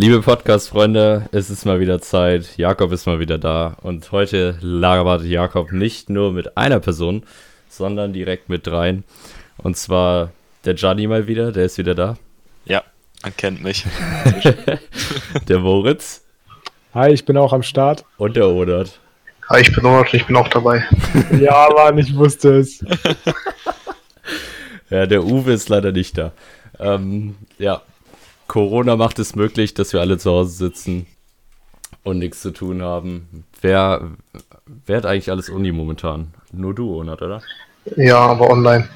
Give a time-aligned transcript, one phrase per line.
[0.00, 2.56] Liebe Podcast-Freunde, es ist mal wieder Zeit.
[2.56, 3.76] Jakob ist mal wieder da.
[3.82, 7.24] Und heute labert Jakob nicht nur mit einer Person,
[7.68, 9.02] sondern direkt mit dreien.
[9.56, 10.30] Und zwar
[10.64, 12.16] der Gianni mal wieder, der ist wieder da.
[12.64, 12.84] Ja,
[13.24, 13.86] man kennt mich.
[15.48, 16.22] der Moritz.
[16.94, 18.04] Hi, ich bin auch am Start.
[18.18, 19.00] Und der Odert.
[19.48, 20.86] Hi, ich bin Odert, ich bin auch dabei.
[21.40, 22.84] ja, Mann, ich wusste es.
[24.90, 26.30] ja, der Uwe ist leider nicht da.
[26.78, 27.82] Ähm, ja,
[28.48, 31.06] Corona macht es möglich, dass wir alle zu Hause sitzen
[32.02, 33.44] und nichts zu tun haben.
[33.60, 34.10] Wer,
[34.86, 36.32] wer hat eigentlich alles Uni momentan?
[36.50, 37.42] Nur du, Onat, oder?
[37.96, 38.88] Ja, aber online.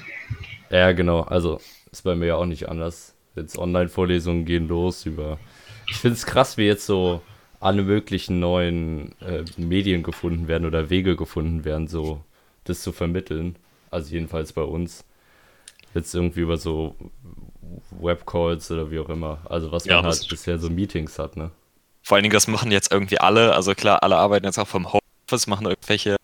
[0.71, 1.21] Ja, genau.
[1.21, 3.15] Also ist bei mir ja auch nicht anders.
[3.37, 5.39] Jetzt Online-Vorlesungen gehen los über.
[5.89, 7.21] Ich finde es krass, wie jetzt so
[7.61, 12.25] alle möglichen neuen äh, Medien gefunden werden oder Wege gefunden werden, so
[12.65, 13.57] das zu vermitteln.
[13.91, 15.05] Also jedenfalls bei uns.
[15.95, 16.97] Jetzt irgendwie über so
[17.91, 19.39] Webcalls oder wie auch immer.
[19.45, 21.51] Also was ja, man halt bisher so Meetings hat, ne?
[22.03, 23.55] Vor allen Dingen, das machen jetzt irgendwie alle.
[23.55, 26.17] Also klar, alle arbeiten jetzt auch vom Homeoffice, machen irgendwelche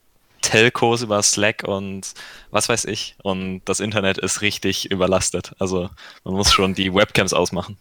[0.43, 2.15] Telcos über Slack und
[2.51, 3.17] was weiß ich.
[3.23, 5.53] Und das Internet ist richtig überlastet.
[5.59, 5.91] Also
[6.25, 7.77] man muss schon die Webcams ausmachen.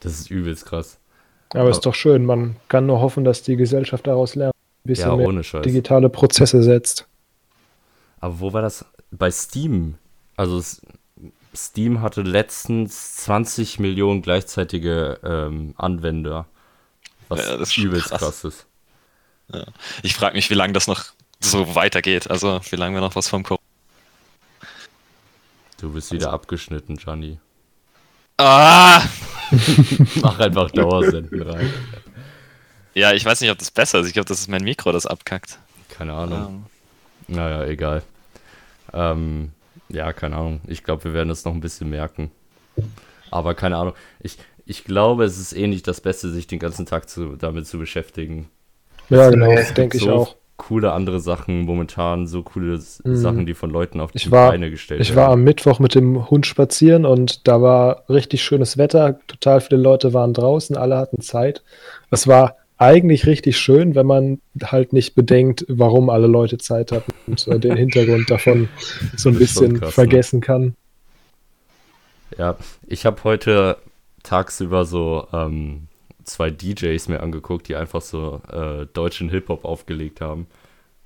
[0.00, 0.98] Das ist übelst krass.
[1.50, 2.24] Aber, Aber ist doch schön.
[2.24, 4.54] Man kann nur hoffen, dass die Gesellschaft daraus lernt.
[4.54, 5.62] Ein bisschen ja, mehr Scheiß.
[5.62, 7.06] digitale Prozesse setzt.
[8.20, 8.84] Aber wo war das?
[9.10, 9.96] Bei Steam.
[10.36, 10.62] Also
[11.66, 16.46] Steam hatte letztens 20 Millionen gleichzeitige ähm, Anwender.
[17.28, 18.20] Was ja, das übelst krass.
[18.20, 18.66] krass ist.
[19.52, 19.64] Ja.
[20.02, 21.04] Ich frage mich, wie lange das noch
[21.40, 22.30] so weitergeht.
[22.30, 23.62] Also, wie lange wir noch was vom Corona.
[25.80, 26.36] Du bist wieder also.
[26.36, 27.38] abgeschnitten, Gianni.
[28.36, 29.02] Ah!
[30.16, 31.72] Mach einfach Dauersenden rein.
[32.94, 34.08] Ja, ich weiß nicht, ob das besser ist.
[34.08, 35.58] Ich glaube, das ist mein Mikro, das abkackt.
[35.88, 36.46] Keine Ahnung.
[37.28, 37.34] Um.
[37.34, 38.02] Naja, egal.
[38.92, 39.52] Ähm,
[39.88, 40.60] ja, keine Ahnung.
[40.66, 42.30] Ich glaube, wir werden es noch ein bisschen merken.
[43.30, 43.94] Aber keine Ahnung.
[44.20, 47.66] Ich, ich glaube, es ist eh nicht das Beste, sich den ganzen Tag zu, damit
[47.66, 48.48] zu beschäftigen.
[49.08, 50.36] Ja, genau, das denke so ich auch.
[50.58, 53.16] Coole andere Sachen momentan, so coole mhm.
[53.16, 55.14] Sachen, die von Leuten auf die war, Beine gestellt ich werden.
[55.14, 59.20] Ich war am Mittwoch mit dem Hund spazieren und da war richtig schönes Wetter.
[59.28, 61.62] Total viele Leute waren draußen, alle hatten Zeit.
[62.10, 67.12] Es war eigentlich richtig schön, wenn man halt nicht bedenkt, warum alle Leute Zeit hatten
[67.26, 68.68] und äh, den Hintergrund davon
[69.16, 69.92] so ein bisschen krass, ne?
[69.92, 70.46] vergessen ne?
[70.46, 70.76] kann.
[72.36, 72.56] Ja,
[72.86, 73.78] ich habe heute
[74.22, 75.88] tagsüber so ähm,
[76.24, 80.46] zwei DJs mir angeguckt, die einfach so äh, deutschen Hip-Hop aufgelegt haben.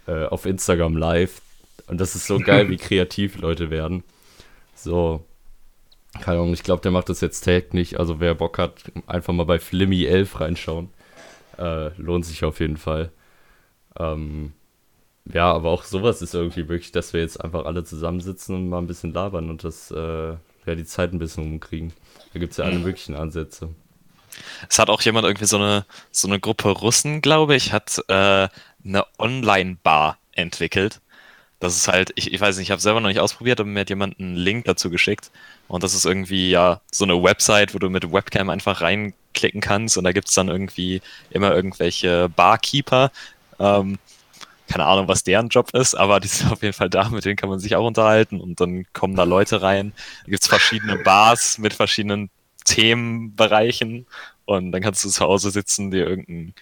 [0.07, 1.41] Äh, auf Instagram live.
[1.87, 4.03] Und das ist so geil, wie kreativ Leute werden.
[4.75, 5.25] So,
[6.21, 8.01] keine Ahnung, ich glaube, der macht das jetzt täglich.
[8.01, 10.91] Also wer Bock hat, einfach mal bei Flimmy 11 reinschauen.
[11.59, 13.11] Äh, lohnt sich auf jeden Fall.
[13.99, 14.53] Ähm,
[15.33, 18.79] ja, aber auch sowas ist irgendwie wirklich, dass wir jetzt einfach alle zusammensitzen und mal
[18.79, 21.93] ein bisschen labern und das, äh, ja, die Zeit ein bisschen umkriegen.
[22.33, 22.85] Da gibt es ja alle mhm.
[22.85, 23.71] möglichen Ansätze.
[24.69, 28.49] Es hat auch jemand irgendwie so eine, so eine Gruppe Russen, glaube ich, hat äh,
[28.85, 31.01] eine Online-Bar entwickelt.
[31.63, 33.79] Das ist halt, ich, ich weiß nicht, ich habe selber noch nicht ausprobiert, aber mir
[33.79, 35.31] hat jemand einen Link dazu geschickt.
[35.69, 39.97] Und das ist irgendwie ja so eine Website, wo du mit Webcam einfach reinklicken kannst
[39.97, 43.13] und da gibt es dann irgendwie immer irgendwelche Barkeeper.
[43.61, 44.01] Ähm,
[44.67, 47.37] keine Ahnung, was deren Job ist, aber die sind auf jeden Fall da, mit denen
[47.37, 49.93] kann man sich auch unterhalten und dann kommen da Leute rein.
[50.25, 52.31] Da gibt es verschiedene Bars mit verschiedenen
[52.65, 54.07] Themenbereichen
[54.47, 56.55] und dann kannst du zu Hause sitzen, dir irgendein,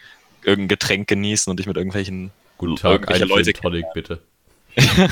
[0.42, 4.20] irgendein Getränk genießen und dich mit irgendwelchen Guten Tag, irgendwelche Leute Tonic, bitte
[4.76, 5.08] ja,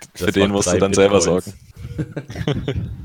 [0.14, 1.52] für den musst du dann selber sorgen.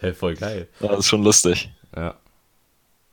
[0.00, 0.68] hey, voll geil.
[0.80, 1.70] Das ist schon lustig.
[1.94, 2.16] Ja.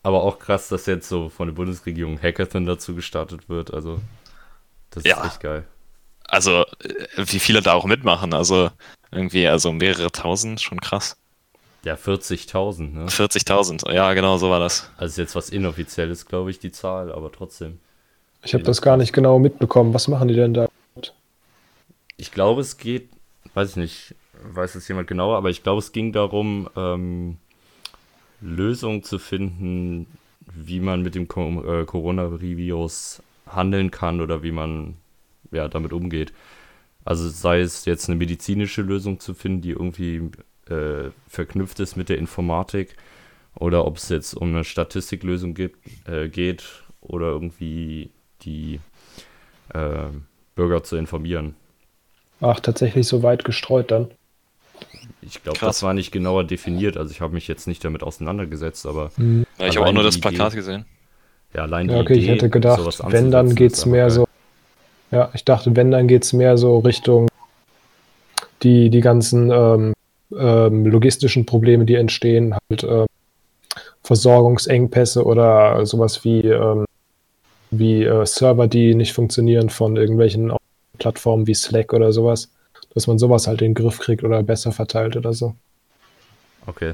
[0.03, 3.73] Aber auch krass, dass jetzt so von der Bundesregierung Hackathon dazu gestartet wird.
[3.73, 4.01] Also,
[4.89, 5.21] das ja.
[5.21, 5.65] ist echt geil.
[6.27, 8.33] Also, äh, wie viele da auch mitmachen.
[8.33, 8.69] Also,
[9.11, 11.15] irgendwie, also mehrere tausend, schon krass.
[11.83, 13.05] Ja, 40.000, ne?
[13.07, 14.89] 40.000, ja, genau, so war das.
[14.97, 17.79] Also, jetzt was inoffizielles, glaube ich, die Zahl, aber trotzdem.
[18.43, 19.93] Ich habe das gar nicht genau mitbekommen.
[19.93, 20.69] Was machen die denn da?
[22.17, 23.09] Ich glaube, es geht,
[23.53, 24.15] weiß ich nicht,
[24.53, 27.37] weiß es jemand genauer, aber ich glaube, es ging darum, ähm,
[28.41, 30.07] Lösungen zu finden,
[30.53, 34.95] wie man mit dem äh, Coronavirus handeln kann oder wie man
[35.51, 36.33] ja, damit umgeht.
[37.05, 40.29] Also sei es jetzt eine medizinische Lösung zu finden, die irgendwie
[40.69, 42.95] äh, verknüpft ist mit der Informatik,
[43.55, 48.09] oder ob es jetzt um eine Statistiklösung gibt, äh, geht oder irgendwie
[48.45, 48.79] die
[49.73, 50.07] äh,
[50.55, 51.55] Bürger zu informieren.
[52.41, 54.11] Ach, tatsächlich so weit gestreut dann.
[55.21, 56.97] Ich glaube, das war nicht genauer definiert.
[56.97, 59.11] Also ich habe mich jetzt nicht damit auseinandergesetzt, aber.
[59.17, 59.45] Mhm.
[59.57, 60.85] Ja, ich habe auch nur das Plakat Idee, gesehen.
[61.53, 64.11] Ja, allein ja, okay, Idee, ich hätte gedacht, wenn dann geht es mehr geil.
[64.11, 64.27] so.
[65.11, 67.27] Ja, ich dachte, wenn dann geht es mehr so Richtung
[68.63, 69.93] die, die ganzen ähm,
[70.35, 73.05] ähm, logistischen Probleme, die entstehen, halt ähm,
[74.03, 76.85] Versorgungsengpässe oder sowas wie, ähm,
[77.79, 80.53] wie äh, Server, die nicht funktionieren von irgendwelchen
[80.97, 82.49] Plattformen wie Slack oder sowas,
[82.93, 85.55] dass man sowas halt in den Griff kriegt oder besser verteilt oder so.
[86.65, 86.93] Okay.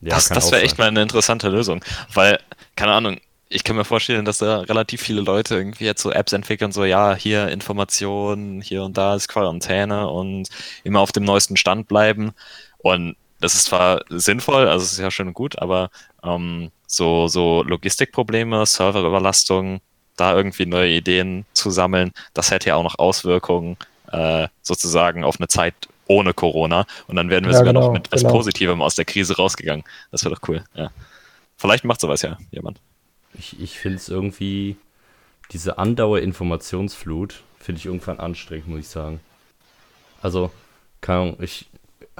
[0.00, 1.84] Ja, das das wäre echt mal eine interessante Lösung,
[2.14, 2.38] weil,
[2.76, 3.16] keine Ahnung,
[3.48, 6.84] ich kann mir vorstellen, dass da relativ viele Leute irgendwie jetzt so Apps entwickeln, so
[6.84, 10.48] ja, hier Informationen, hier und da ist Quarantäne und
[10.84, 12.32] immer auf dem neuesten Stand bleiben.
[12.78, 15.90] Und das ist zwar sinnvoll, also es ist ja schön und gut, aber
[16.22, 19.80] ähm, so, so Logistikprobleme, Serverüberlastung,
[20.18, 23.76] da irgendwie neue Ideen zu sammeln, das hätte ja auch noch Auswirkungen
[24.12, 25.74] äh, sozusagen auf eine Zeit
[26.06, 26.86] ohne Corona.
[27.06, 28.32] Und dann werden wir ja, sogar genau, noch mit etwas genau.
[28.32, 29.84] Positivem aus der Krise rausgegangen.
[30.10, 30.90] Das wäre doch cool, ja.
[31.56, 32.80] Vielleicht macht sowas ja jemand.
[33.34, 34.76] Ich, ich finde es irgendwie,
[35.52, 39.20] diese Andauer-Informationsflut finde ich irgendwann anstrengend, muss ich sagen.
[40.22, 40.50] Also,
[41.00, 41.68] keine Ahnung, ich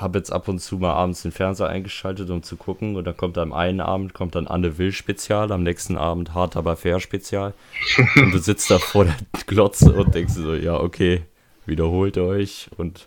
[0.01, 2.97] habe jetzt ab und zu mal abends den Fernseher eingeschaltet, um zu gucken.
[2.97, 6.57] Und dann kommt am einen Abend kommt dann Anne Will Spezial, am nächsten Abend Hart
[6.57, 7.55] aber fair Spezial.
[8.17, 9.17] und du sitzt da vor der
[9.47, 11.23] Glotze und denkst so, ja, okay,
[11.67, 13.07] wiederholt euch und.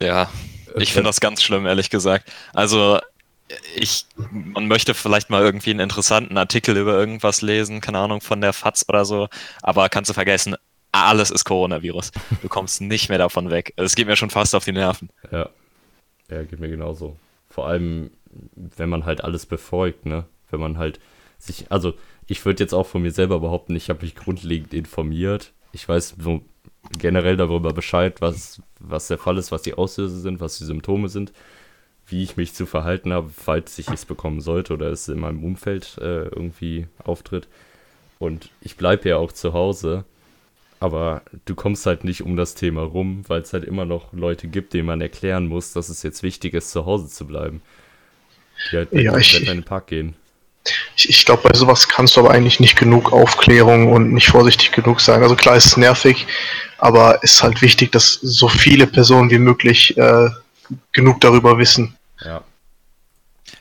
[0.00, 0.30] Ja,
[0.76, 2.30] ich finde das ganz schlimm, ehrlich gesagt.
[2.52, 3.00] Also,
[3.74, 8.40] ich, man möchte vielleicht mal irgendwie einen interessanten Artikel über irgendwas lesen, keine Ahnung, von
[8.40, 9.28] der FAZ oder so,
[9.62, 10.54] aber kannst du vergessen,
[10.92, 12.12] alles ist Coronavirus.
[12.42, 13.72] Du kommst nicht mehr davon weg.
[13.76, 15.10] Es geht mir schon fast auf die Nerven.
[15.30, 15.48] Ja.
[16.30, 17.16] Ja, geht mir genauso.
[17.48, 18.10] Vor allem,
[18.54, 20.26] wenn man halt alles befolgt, ne?
[20.50, 21.00] Wenn man halt
[21.38, 21.94] sich, also
[22.26, 25.52] ich würde jetzt auch von mir selber behaupten, ich habe mich grundlegend informiert.
[25.72, 26.42] Ich weiß so
[26.98, 31.08] generell darüber Bescheid, was, was der Fall ist, was die Auslöser sind, was die Symptome
[31.08, 31.32] sind
[32.10, 35.44] wie ich mich zu verhalten habe, falls ich es bekommen sollte oder es in meinem
[35.44, 37.48] Umfeld äh, irgendwie auftritt.
[38.18, 40.04] Und ich bleibe ja auch zu Hause,
[40.80, 44.48] aber du kommst halt nicht um das Thema rum, weil es halt immer noch Leute
[44.48, 47.62] gibt, denen man erklären muss, dass es jetzt wichtig ist, zu Hause zu bleiben.
[48.70, 50.14] Die halt ja, ich, in den Park gehen.
[50.96, 54.72] Ich, ich glaube, bei sowas kannst du aber eigentlich nicht genug Aufklärung und nicht vorsichtig
[54.72, 55.22] genug sein.
[55.22, 56.26] Also klar ist es nervig,
[56.78, 60.28] aber es ist halt wichtig, dass so viele Personen wie möglich äh,
[60.92, 61.96] genug darüber wissen.
[62.24, 62.42] Ja.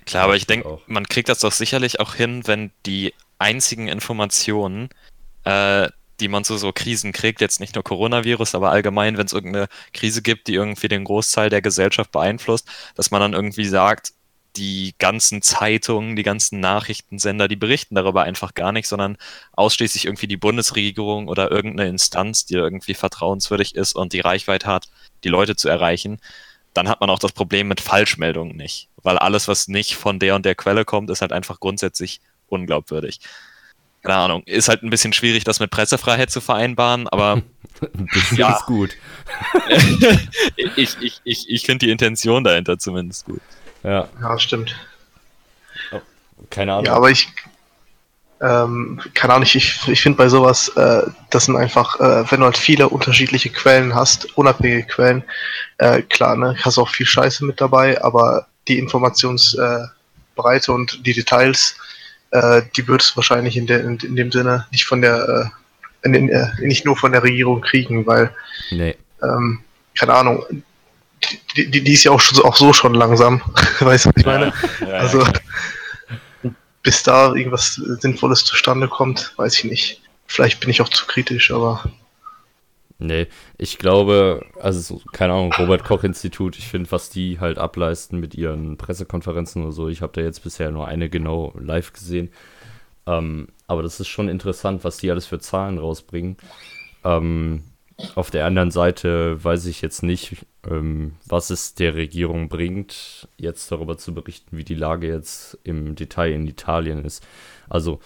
[0.05, 4.89] Klar, aber ich denke, man kriegt das doch sicherlich auch hin, wenn die einzigen Informationen,
[5.43, 9.33] äh, die man zu so Krisen kriegt, jetzt nicht nur Coronavirus, aber allgemein, wenn es
[9.33, 14.13] irgendeine Krise gibt, die irgendwie den Großteil der Gesellschaft beeinflusst, dass man dann irgendwie sagt,
[14.55, 19.17] die ganzen Zeitungen, die ganzen Nachrichtensender, die berichten darüber einfach gar nicht, sondern
[19.53, 24.89] ausschließlich irgendwie die Bundesregierung oder irgendeine Instanz, die irgendwie vertrauenswürdig ist und die Reichweite hat,
[25.23, 26.19] die Leute zu erreichen
[26.77, 28.89] dann hat man auch das Problem mit Falschmeldungen nicht.
[29.01, 33.19] Weil alles, was nicht von der und der Quelle kommt, ist halt einfach grundsätzlich unglaubwürdig.
[34.07, 37.41] Keine Ahnung, ist halt ein bisschen schwierig, das mit Pressefreiheit zu vereinbaren, aber
[37.81, 38.55] das ja.
[38.55, 38.95] ist gut.
[40.77, 43.41] ich ich, ich, ich finde die Intention dahinter zumindest gut.
[43.83, 44.77] Ja, ja stimmt.
[45.91, 45.99] Oh,
[46.49, 46.85] keine Ahnung.
[46.85, 47.27] Ja, aber ich,
[48.39, 52.45] ähm, keine Ahnung, ich, ich finde bei sowas, äh, das sind einfach, äh, wenn du
[52.45, 55.21] halt viele unterschiedliche Quellen hast, unabhängige Quellen,
[55.79, 61.75] äh, klar, ne, hast auch viel Scheiße mit dabei, aber die Informationsbreite und die Details,
[62.31, 65.51] äh, die würdest du wahrscheinlich in, der, in, in, dem Sinne nicht von der,
[66.03, 68.31] äh, in, äh, nicht nur von der Regierung kriegen, weil,
[68.71, 68.95] nee.
[69.21, 69.59] ähm,
[69.97, 70.45] keine Ahnung,
[71.55, 73.41] die, die, die ist ja auch, schon, auch so schon langsam,
[73.79, 74.53] weißt du, was ich meine?
[74.81, 75.33] Ja, ja, also, ja
[76.87, 80.01] bis da irgendwas Sinnvolles zustande kommt, weiß ich nicht.
[80.25, 81.83] Vielleicht bin ich auch zu kritisch, aber.
[82.99, 83.27] Nee,
[83.59, 88.33] ich glaube, also keine Ahnung, Robert Koch Institut, ich finde, was die halt ableisten mit
[88.33, 92.31] ihren Pressekonferenzen oder so, ich habe da jetzt bisher nur eine genau live gesehen.
[93.05, 96.37] Ähm, aber das ist schon interessant, was die alles für Zahlen rausbringen.
[97.03, 97.63] Ähm,
[98.15, 103.71] auf der anderen Seite weiß ich jetzt nicht, ähm, was es der Regierung bringt, jetzt
[103.71, 107.25] darüber zu berichten, wie die Lage jetzt im Detail in Italien ist.
[107.69, 107.99] Also,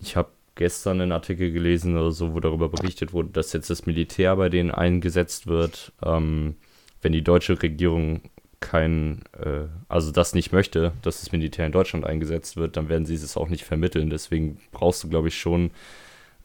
[0.00, 3.86] ich habe gestern einen Artikel gelesen oder so, wo darüber berichtet wurde, dass jetzt das
[3.86, 6.56] Militär bei denen eingesetzt wird, ähm,
[7.02, 8.22] wenn die deutsche Regierung
[8.60, 13.04] kein, äh, also das nicht möchte, dass das Militär in Deutschland eingesetzt wird, dann werden
[13.04, 14.10] sie es auch nicht vermitteln.
[14.10, 15.70] Deswegen brauchst du, glaube ich, schon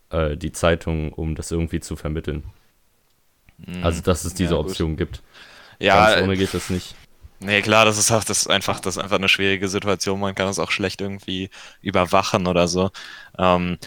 [0.09, 2.43] äh, die Zeitung, um das irgendwie zu vermitteln.
[3.57, 3.83] Mhm.
[3.83, 5.21] Also, dass es diese ja, Option gibt.
[5.79, 6.95] Ja, Ganz ohne geht das nicht.
[7.41, 10.19] Nee, klar, das ist, das ist einfach, das ist einfach eine schwierige Situation.
[10.19, 11.49] Man kann das auch schlecht irgendwie
[11.81, 12.91] überwachen oder so.
[13.37, 13.77] Ähm,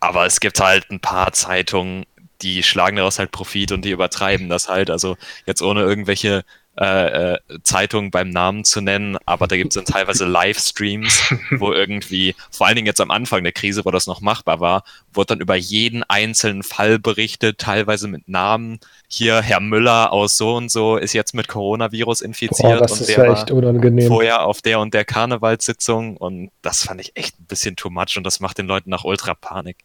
[0.00, 2.06] aber es gibt halt ein paar Zeitungen,
[2.42, 4.90] die schlagen daraus halt Profit und die übertreiben das halt.
[4.90, 6.44] Also jetzt ohne irgendwelche
[6.80, 11.72] äh, äh, Zeitungen beim Namen zu nennen, aber da gibt es dann teilweise Livestreams, wo
[11.74, 15.34] irgendwie, vor allen Dingen jetzt am Anfang der Krise, wo das noch machbar war, wurde
[15.34, 18.78] dann über jeden einzelnen Fall berichtet, teilweise mit Namen.
[19.08, 23.00] Hier, Herr Müller aus so und so ist jetzt mit Coronavirus infiziert Boah, das und
[23.00, 24.06] ist der ja war echt unangenehm.
[24.06, 28.16] vorher auf der und der Karnevalssitzung und das fand ich echt ein bisschen too much
[28.16, 29.78] und das macht den Leuten nach Ultra Panik.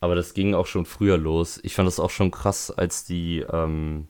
[0.00, 1.60] Aber das ging auch schon früher los.
[1.62, 4.08] Ich fand das auch schon krass, als die, ähm,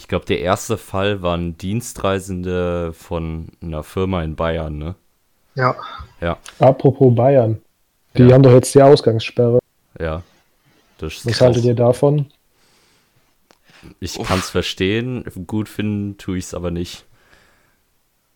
[0.00, 4.94] ich glaube, der erste Fall waren Dienstreisende von einer Firma in Bayern, ne?
[5.54, 5.76] Ja.
[6.22, 7.60] Ja, Apropos Bayern.
[8.16, 8.32] Die Ja.
[8.32, 9.58] haben doch jetzt die Ausgangssperre.
[9.98, 10.22] ja.
[10.98, 12.26] Das ist Was haltet ihr davon?
[14.00, 17.06] Ich kann es verstehen, gut finden tue ich es aber nicht.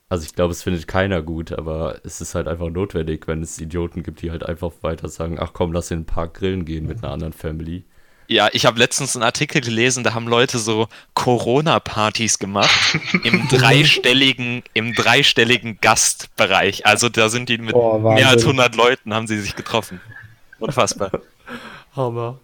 [0.09, 3.61] Also ich glaube, es findet keiner gut, aber es ist halt einfach notwendig, wenn es
[3.61, 6.87] Idioten gibt, die halt einfach weiter sagen, ach komm, lass in den Park grillen gehen
[6.87, 7.85] mit einer anderen Family.
[8.26, 14.62] Ja, ich habe letztens einen Artikel gelesen, da haben Leute so Corona-Partys gemacht im dreistelligen,
[14.73, 16.87] im dreistelligen Gastbereich.
[16.87, 18.61] Also da sind die mit Boah, mehr als Wahnsinn.
[18.61, 20.00] 100 Leuten haben sie sich getroffen.
[20.59, 21.11] Unfassbar.
[21.97, 22.38] Hammer.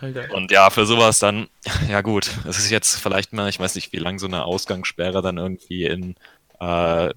[0.00, 0.32] Alter.
[0.32, 1.48] Und ja, für sowas dann,
[1.88, 5.22] ja gut, es ist jetzt vielleicht mal, ich weiß nicht, wie lange so eine Ausgangssperre
[5.22, 6.14] dann irgendwie in,
[6.60, 7.12] äh,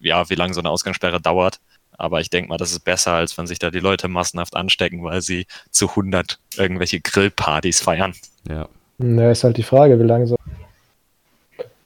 [0.00, 1.60] ja, wie lange so eine Ausgangssperre dauert.
[2.00, 5.04] Aber ich denke mal, das ist besser, als wenn sich da die Leute massenhaft anstecken,
[5.04, 8.14] weil sie zu 100 irgendwelche Grillpartys feiern.
[8.48, 8.68] Ja.
[8.96, 10.36] Na, ist halt die Frage, wie lange so.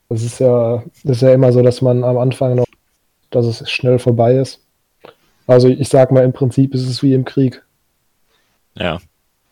[0.08, 2.66] Das ist ja, das ist ja immer so, dass man am Anfang noch,
[3.30, 4.60] dass es schnell vorbei ist.
[5.48, 7.60] Also ich sag mal, im Prinzip ist es wie im Krieg.
[8.74, 9.00] Ja.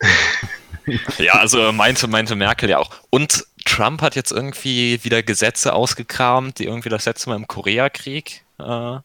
[1.19, 2.91] ja, also meinte, meinte Merkel ja auch.
[3.11, 8.45] Und Trump hat jetzt irgendwie wieder Gesetze ausgekramt, die irgendwie das letzte Mal im Koreakrieg
[8.61, 8.99] äh,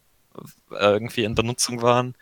[0.72, 2.15] irgendwie in Benutzung waren.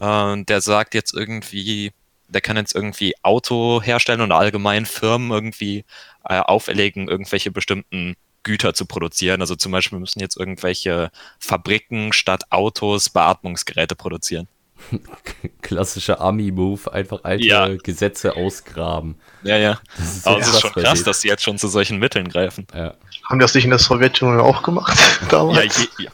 [0.00, 1.92] Äh, der sagt jetzt irgendwie,
[2.28, 5.84] der kann jetzt irgendwie Auto herstellen und allgemein Firmen irgendwie
[6.28, 9.40] äh, auferlegen, irgendwelche bestimmten Güter zu produzieren.
[9.40, 14.48] Also zum Beispiel müssen jetzt irgendwelche Fabriken statt Autos Beatmungsgeräte produzieren.
[15.62, 17.68] Klassischer Army-Move, einfach alte Ja.
[17.76, 19.16] Gesetze ausgraben.
[19.42, 19.80] Ja, ja.
[19.96, 22.66] Das ist Aber es ist schon krass, dass sie jetzt schon zu solchen Mitteln greifen.
[22.74, 22.94] Ja.
[23.28, 24.98] Haben die das nicht in der Sowjetunion auch gemacht?
[25.22, 25.88] Ja, damals?
[25.98, 26.08] je,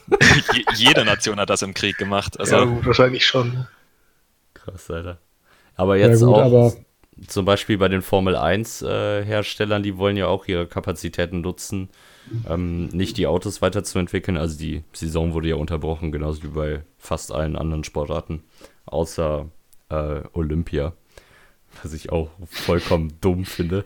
[0.54, 2.38] je, jede Nation hat das im Krieg gemacht.
[2.38, 3.66] Also, Ja, gut, wahrscheinlich schon.
[4.54, 5.18] Krass, Alter.
[5.76, 6.72] Aber jetzt ja gut, auch aber
[7.26, 11.88] zum Beispiel bei den Formel 1 äh, Herstellern, die wollen ja auch ihre Kapazitäten nutzen,
[12.48, 14.36] ähm, nicht die Autos weiterzuentwickeln.
[14.36, 18.42] Also die Saison wurde ja unterbrochen, genauso wie bei fast allen anderen Sportarten,
[18.86, 19.46] außer
[19.90, 20.92] äh, Olympia,
[21.82, 23.84] was ich auch vollkommen dumm finde.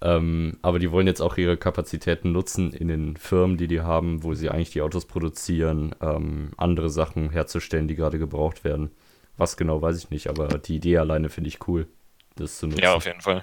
[0.00, 4.22] Ähm, aber die wollen jetzt auch ihre Kapazitäten nutzen in den Firmen, die die haben,
[4.22, 8.90] wo sie eigentlich die Autos produzieren, ähm, andere Sachen herzustellen, die gerade gebraucht werden.
[9.36, 11.88] Was genau, weiß ich nicht, aber die Idee alleine finde ich cool,
[12.36, 12.82] das zu nutzen.
[12.82, 13.42] ja, auf jeden Fall.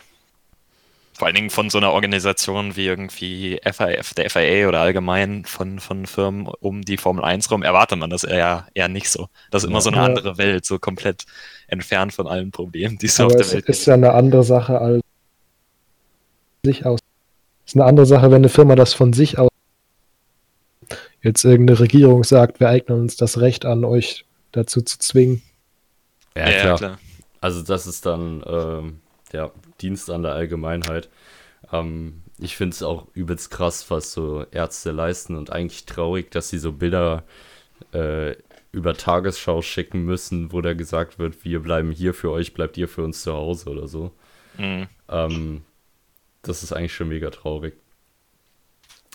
[1.17, 5.79] Vor allen Dingen von so einer Organisation wie irgendwie FIF, der FIA oder allgemein von,
[5.79, 9.29] von Firmen um die Formel 1 rum erwartet man das eher, eher nicht so.
[9.49, 11.23] Das ist immer so eine andere Welt, so komplett
[11.67, 14.43] entfernt von allen Problemen, die es so auf der es Welt ist ja eine andere
[14.43, 15.04] Sache als
[16.65, 16.99] sich aus.
[17.65, 19.49] Es ist eine andere Sache, wenn eine Firma das von sich aus
[21.21, 25.41] jetzt irgendeine Regierung sagt, wir eignen uns das Recht an, euch dazu zu zwingen.
[26.37, 26.99] Ja, klar.
[27.41, 28.99] Also das ist dann ähm,
[29.33, 31.09] der Dienst an der Allgemeinheit.
[31.71, 36.49] Ähm, ich finde es auch übelst krass, was so Ärzte leisten und eigentlich traurig, dass
[36.49, 37.23] sie so Bilder
[37.93, 38.35] äh,
[38.71, 42.87] über Tagesschau schicken müssen, wo da gesagt wird, wir bleiben hier für euch, bleibt ihr
[42.87, 44.11] für uns zu Hause oder so.
[44.57, 44.87] Mhm.
[45.09, 45.61] Ähm,
[46.47, 47.73] das ist eigentlich schon mega traurig.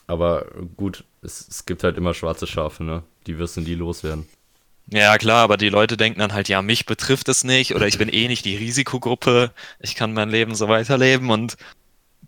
[0.07, 0.47] Aber
[0.77, 3.03] gut, es, es gibt halt immer schwarze Schafe, ne?
[3.27, 4.27] Die wirst du nie loswerden.
[4.89, 7.97] Ja, klar, aber die Leute denken dann halt, ja, mich betrifft es nicht oder ich
[7.99, 11.57] bin eh nicht die Risikogruppe, ich kann mein Leben so weiterleben und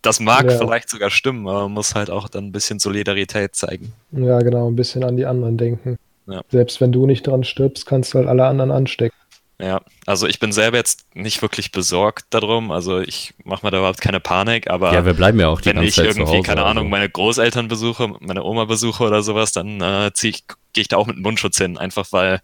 [0.01, 0.59] das mag Ja.
[0.59, 3.93] vielleicht sogar stimmen, aber man muss halt auch dann ein bisschen Solidarität zeigen.
[4.13, 5.99] Ja, genau, ein bisschen an die anderen denken.
[6.29, 6.43] Ja.
[6.51, 9.17] Selbst wenn du nicht dran stirbst, kannst du halt alle anderen anstecken.
[9.62, 13.78] Ja, also ich bin selber jetzt nicht wirklich besorgt darum, also ich mache mir da
[13.78, 16.25] überhaupt keine Panik, aber Ja, wir bleiben ja auch die wenn ganze ich Zeit irgendwie,
[16.38, 16.42] Hause.
[16.42, 16.90] keine Ahnung, also.
[16.90, 20.33] meine Großeltern besuche, meine Oma besuche oder sowas, dann äh, gehe
[20.75, 22.40] ich da auch mit Mundschutz hin, einfach weil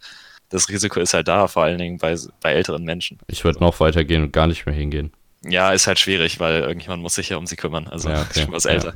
[0.50, 3.18] das Risiko ist halt da, vor allen Dingen bei, bei älteren Menschen.
[3.26, 5.12] Ich würde noch weitergehen und gar nicht mehr hingehen.
[5.42, 8.40] Ja, ist halt schwierig, weil irgendjemand muss sich ja um sie kümmern, also Ja, okay.
[8.44, 8.70] schon was Ja.
[8.70, 8.94] älter.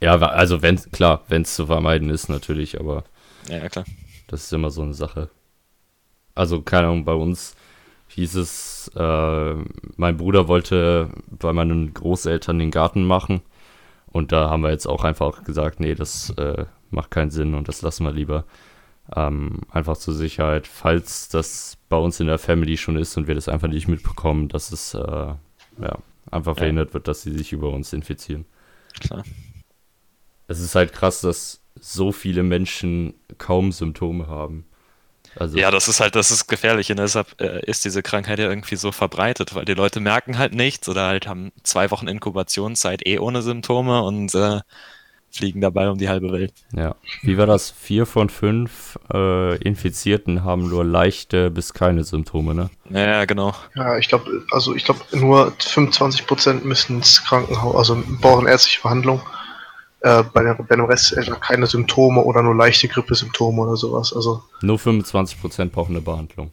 [0.00, 3.04] Ja, wa- also wenn, klar, wenn es zu vermeiden ist, natürlich, aber
[3.48, 3.84] Ja, ja, klar.
[4.26, 5.30] das ist immer so eine Sache.
[6.34, 7.54] Also, keine Ahnung, bei uns
[8.08, 9.54] hieß es, äh,
[9.96, 13.40] mein Bruder wollte bei meinen Großeltern den Garten machen.
[14.06, 17.68] Und da haben wir jetzt auch einfach gesagt, nee, das äh, macht keinen Sinn und
[17.68, 18.44] das lassen wir lieber.
[19.16, 23.34] Ähm, einfach zur Sicherheit, falls das bei uns in der Family schon ist und wir
[23.34, 25.98] das einfach nicht mitbekommen, dass es äh, ja,
[26.30, 26.58] einfach Ja.
[26.58, 28.44] verhindert wird, dass sie sich über uns infizieren.
[29.00, 29.24] klar.
[30.48, 34.66] es ist halt krass, dass so viele Menschen kaum Symptome haben.
[35.36, 38.48] Also, Ja, das ist halt, das ist gefährlich und deshalb äh, ist diese Krankheit ja
[38.48, 43.06] irgendwie so verbreitet, weil die Leute merken halt nichts oder halt haben zwei Wochen Inkubationszeit
[43.06, 44.60] eh ohne Symptome und äh,
[45.32, 46.52] fliegen dabei um die halbe Welt.
[46.76, 46.94] ja.
[47.22, 47.70] Wie war das?
[47.70, 52.70] Vier von fünf äh, Infizierten haben nur leichte bis keine Symptome, ne?
[52.90, 53.54] Ja, genau.
[53.74, 59.22] Ja, ich glaube, also ich glaube, nur 25% müssen ins Krankenhaus, also brauchen ärztliche Behandlung.
[60.04, 64.12] Äh, bei, der, bei dem Rest etwa keine Symptome oder nur leichte Grippesymptome oder sowas.
[64.12, 66.50] Also Nur 25% brauchen eine Behandlung.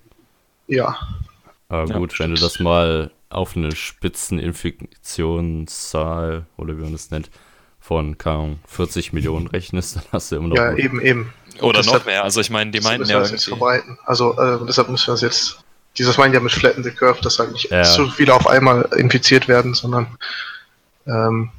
[0.67, 0.95] ja,
[1.67, 7.29] Aber Ja, gut, wenn du das mal auf eine Spitzeninfektionszahl oder wie man das nennt,
[7.79, 10.55] von keine Ahnung, 40 Millionen rechnest, dann hast du immer noch.
[10.55, 10.79] ja, gut.
[10.79, 11.33] eben, eben.
[11.61, 12.23] Oder Deshalb noch mehr.
[12.23, 13.59] Also ich meine, die meinten wir ja das jetzt irgendwie.
[13.59, 13.97] verbreiten.
[14.05, 15.59] Also äh, deshalb müssen wir das jetzt,
[15.97, 17.83] dieses meinen ja mit Flatten the Curve, dass halt nicht Ja.
[17.83, 20.07] so viele auf einmal infiziert werden, sondern
[21.07, 21.49] ähm,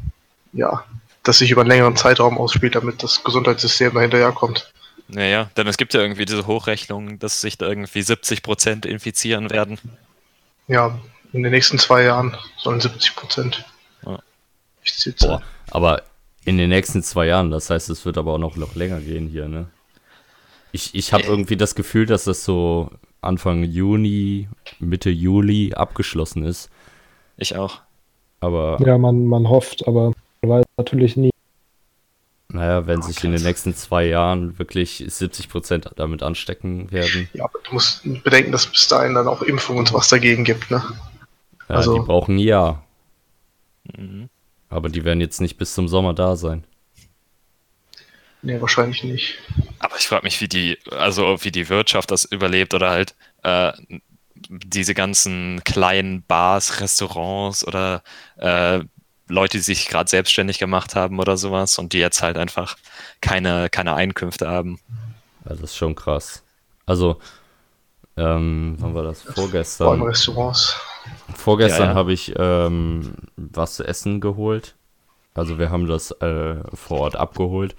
[0.52, 0.84] ja,
[1.22, 4.72] dass sich über einen längeren Zeitraum ausspielt, damit das Gesundheitssystem da hinterherkommt.
[5.08, 9.78] Naja, denn es gibt ja irgendwie diese Hochrechnung, dass sich da irgendwie 70% infizieren werden.
[10.68, 10.98] Ja,
[11.32, 13.64] in den nächsten zwei Jahren sollen 70 Prozent.
[14.06, 14.18] Ja.
[15.20, 16.02] Boah, aber
[16.44, 19.28] in den nächsten zwei Jahren, das heißt, es wird aber auch noch, noch länger gehen
[19.28, 19.66] hier, ne?
[20.72, 21.26] Ich, ich habe Äh.
[21.26, 24.48] irgendwie das Gefühl, dass das so Anfang Juni,
[24.78, 26.70] Mitte Juli abgeschlossen ist.
[27.36, 27.80] Ich auch.
[28.40, 30.12] Aber Ja, man, man hofft, aber
[30.48, 31.30] weiß natürlich nie.
[32.48, 37.44] naja, wenn Oh, sich in den nächsten zwei Jahren wirklich 70% damit anstecken werden, Ja,
[37.44, 40.82] aber du musst bedenken, dass bis dahin dann auch Impfungen und sowas dagegen gibt, ne?
[41.68, 42.84] ja, Also- die brauchen ein Jahr.
[43.96, 44.28] Mhm.
[44.68, 46.64] Aber die werden jetzt nicht bis zum Sommer da sein.
[48.42, 49.34] Nee, wahrscheinlich nicht.
[49.80, 53.72] Aber ich frage mich, wie die, also wie die Wirtschaft das überlebt oder halt äh,
[54.48, 58.02] diese ganzen kleinen Bars, Restaurants oder
[58.38, 58.80] äh,
[59.30, 62.76] Leute, die sich gerade selbstständig gemacht haben oder sowas und die jetzt halt einfach
[63.20, 64.78] keine, keine Einkünfte haben.
[65.44, 66.42] Ja, das ist schon krass.
[66.86, 67.18] Also,
[68.16, 69.22] ähm, wann war das?
[69.22, 70.02] Vor allem Vorgestern.
[70.02, 70.76] Restaurants.
[71.34, 71.94] Vorgestern Ja, ja.
[71.94, 74.74] habe ich ähm, was zu essen geholt.
[75.34, 77.76] Also wir haben das äh, vor Ort abgeholt.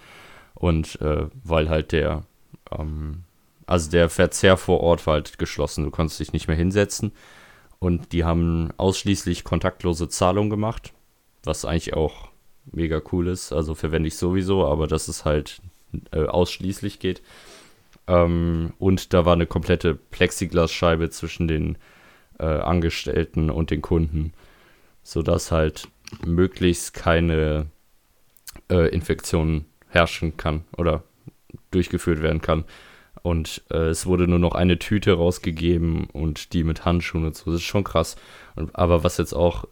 [0.53, 2.23] Und äh, weil halt der,
[2.71, 3.23] ähm,
[3.67, 5.83] also der Verzehr vor Ort war halt geschlossen.
[5.83, 7.11] Du konntest dich nicht mehr hinsetzen.
[7.79, 10.93] Und die haben ausschließlich kontaktlose Zahlung gemacht.
[11.43, 12.29] Was eigentlich auch
[12.65, 13.51] mega cool ist.
[13.51, 15.61] Also verwende ich sowieso, aber dass es halt
[16.11, 17.21] äh, ausschließlich geht.
[18.07, 21.77] Ähm, und da war eine komplette Plexiglasscheibe zwischen den
[22.39, 24.33] äh, Angestellten und den Kunden,
[25.03, 25.87] sodass halt
[26.25, 27.67] möglichst keine
[28.69, 31.03] äh, Infektion herrschen kann oder
[31.71, 32.65] durchgeführt werden kann.
[33.23, 37.51] Und äh, es wurde nur noch eine Tüte rausgegeben und die mit Handschuhen und so.
[37.51, 38.15] Das ist schon krass.
[38.55, 39.65] Und, aber was jetzt auch,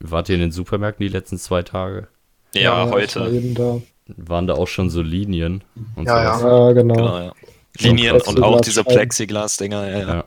[0.00, 2.08] wart ihr in den Supermärkten die letzten zwei Tage?
[2.54, 3.28] Ja, war heute.
[3.28, 3.80] Eben da.
[4.16, 5.64] Waren da auch schon so Linien
[5.96, 6.42] und Ja, sowas?
[6.42, 6.94] Ja, genau.
[6.94, 7.32] Genau, ja.
[7.78, 8.84] So Linien und auch diese.
[8.84, 10.08] Plexiglas-Dinger, ja, ja.
[10.08, 10.24] Ja.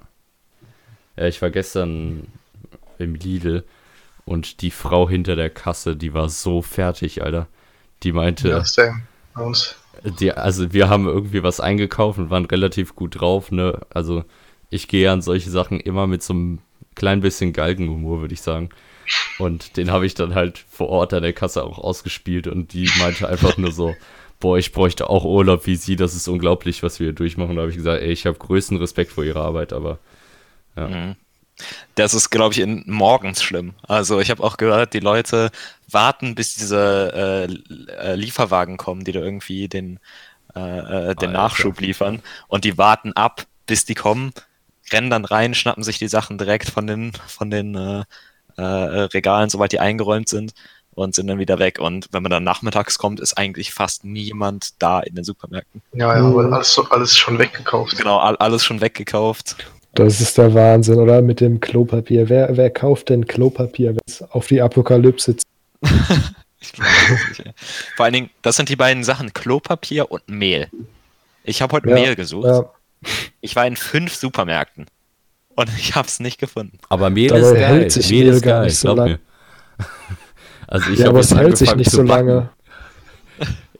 [1.18, 2.28] Ja, ich war gestern
[2.98, 3.64] im Lidl
[4.26, 7.48] und die Frau hinter der Kasse, die war so fertig, Alter.
[8.04, 9.02] Die meinte, Ja, same.
[9.36, 9.76] Uns.
[10.20, 13.80] die, also wir haben irgendwie was eingekauft und waren relativ gut drauf, ne?
[13.90, 14.24] Also
[14.70, 16.60] ich gehe an solche Sachen immer mit so einem
[16.96, 18.70] klein bisschen Galgenhumor, würde ich sagen.
[19.38, 22.90] Und den habe ich dann halt vor Ort an der Kasse auch ausgespielt und die
[23.00, 23.96] meinte einfach nur so,
[24.40, 27.56] boah, ich bräuchte auch Urlaub wie sie, das ist unglaublich, was wir hier durchmachen.
[27.56, 30.00] Da habe ich gesagt, ey, ich habe größten Respekt vor ihrer Arbeit, aber
[30.76, 30.88] Ja.
[30.88, 31.16] Mhm.
[31.96, 33.74] Das ist, glaube ich, in morgens schlimm.
[33.86, 35.52] Also ich habe auch gehört, die Leute
[35.92, 40.00] warten, bis diese äh, äh, Lieferwagen kommen, die da irgendwie den,
[40.56, 41.28] äh, äh, den Alter.
[41.28, 42.22] Nachschub liefern.
[42.48, 44.32] Und die warten ab, bis die kommen,
[44.94, 48.04] rennen dann rein, schnappen sich die Sachen direkt von den, von den äh,
[48.62, 50.54] äh, Regalen, sobald die eingeräumt sind
[50.96, 51.80] und sind dann wieder weg.
[51.80, 55.82] Und wenn man dann nachmittags kommt, ist eigentlich fast niemand da in den Supermärkten.
[55.94, 56.36] Ja, ja, Mhm.
[56.36, 57.98] weil alles, so- alles schon weggekauft.
[57.98, 59.56] Genau, all, alles schon weggekauft.
[59.96, 61.22] Das ist der Wahnsinn, oder?
[61.22, 62.30] Mit dem Klopapier.
[62.30, 65.46] Wer, wer kauft denn Klopapier, wenn es auf die Apokalypse zieht?
[66.62, 67.54] Ich glaub, das nicht, ey.
[67.96, 70.68] Vor allen Dingen, das sind die beiden Sachen, Klopapier und Mehl.
[71.46, 72.48] Ich habe heute Ja, Mehl gesucht.
[72.48, 72.70] Ja,
[73.40, 74.86] Ich war in fünf Supermärkten
[75.60, 76.78] und ich habe es nicht gefunden.
[76.90, 77.64] Aber Mehl Dabei ist geil.
[77.64, 79.20] hält sich Mehl Mehl ist gar geil, nicht so glaub mir.
[80.68, 82.50] Also ich ja aber es jetzt hält sich nicht so lange.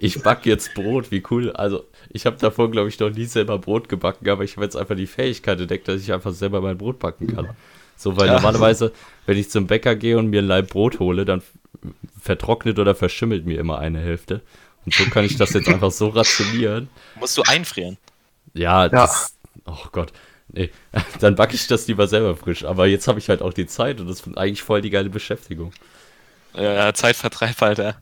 [0.02, 1.52] Ich back jetzt Brot, wie cool.
[1.52, 4.78] Also ich habe davor, glaube ich, noch nie selber Brot gebacken, aber ich habe jetzt
[4.78, 7.50] einfach die Fähigkeit entdeckt, dass ich einfach selber mein Brot backen kann.
[7.98, 8.36] So, weil Ja.
[8.36, 8.94] normalerweise,
[9.26, 11.42] wenn ich zum Bäcker gehe und mir ein Laib Brot hole, dann
[12.22, 14.40] vertrocknet oder verschimmelt mir immer eine Hälfte.
[14.86, 16.88] Und so kann ich das jetzt einfach so rationieren.
[17.20, 17.98] Musst du einfrieren.
[18.54, 19.36] Ja, das.
[19.66, 20.14] Oh Gott.
[20.52, 20.70] Nee,
[21.20, 22.66] dann backe ich das lieber selber frisch.
[22.66, 25.10] Aber jetzt habe ich halt auch die Zeit und das ist eigentlich voll die geile
[25.10, 25.72] Beschäftigung.
[26.56, 28.02] Äh, Zeitvertreib, Alter.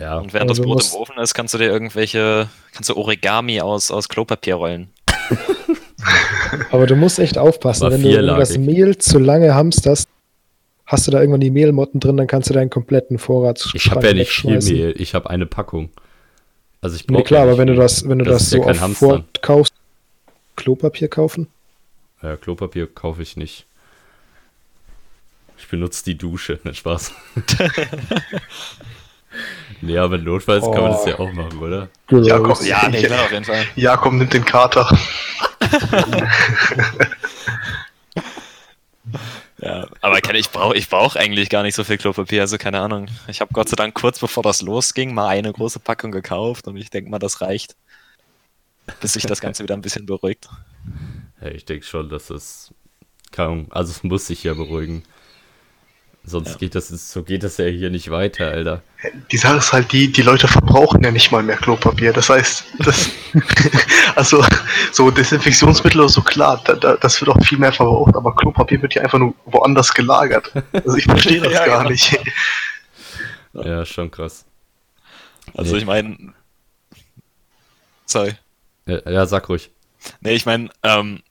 [0.00, 2.88] Ja, Und während Also das Brot musst- im Ofen ist, kannst du dir irgendwelche, kannst
[2.88, 4.88] du Origami aus, aus Klopapier rollen.
[6.70, 10.08] Aber du musst echt aufpassen, War wenn du das Mehl zu lange hamsterst,
[10.86, 14.06] hast du da irgendwann die Mehlmotten drin, dann kannst du deinen kompletten Vorratsschrank ich habe
[14.08, 14.58] ja nicht viel.
[14.62, 15.90] Mehl, ich habe eine Packung.
[16.80, 18.64] Also ich Nee, klar, ja aber wenn du das, wenn du Das das, ja so
[18.64, 19.08] kein auf Hamstern.
[19.10, 19.74] Fort kaufst,
[20.62, 21.48] Klopapier kaufen?
[22.22, 23.66] Ja, Klopapier kaufe ich nicht.
[25.58, 27.12] Ich benutze die Dusche, ne Spaß.
[29.80, 31.08] nee, aber notfalls kann man das Oh.
[31.08, 31.88] ja auch machen, oder?
[32.10, 32.58] Ja, Gross.
[32.58, 32.66] komm.
[32.68, 33.66] Ja, nee, klar, auf jeden Fall.
[33.74, 34.96] Jakob nimmt den Kater.
[39.58, 43.06] Ja, aber ich brauche ich brauch eigentlich gar nicht so viel Klopapier, also keine Ahnung.
[43.28, 46.76] Ich habe Gott sei Dank kurz bevor das losging mal eine große Packung gekauft und
[46.76, 47.76] ich denke mal, das reicht,
[49.00, 50.48] bis sich das Ganze wieder ein bisschen beruhigt.
[51.40, 52.72] Ja, ich denke schon, dass es.
[53.36, 55.02] Ahnung, also es muss sich ja beruhigen.
[56.24, 56.56] Sonst Ja.
[56.58, 58.82] geht das, so geht das ja hier nicht weiter, Alter.
[59.32, 62.12] Die Sache ist halt die, die Leute verbrauchen ja nicht mal mehr Klopapier.
[62.12, 63.10] Das heißt, das,
[64.14, 64.44] also
[64.92, 68.80] so Desinfektionsmittel oder so, klar, da, da, das wird auch viel mehr verbraucht, aber Klopapier
[68.82, 70.52] wird ja einfach nur woanders gelagert.
[70.72, 71.90] Also ich verstehe das Ja, gar genau.
[71.90, 72.16] nicht.
[73.54, 74.44] Ja, schon krass.
[75.54, 75.78] Also Nee.
[75.78, 76.34] ich meine,
[78.06, 78.34] sorry.
[78.86, 79.70] Ja, ja sag ruhig.
[80.20, 81.22] Nee, ich meine, ähm,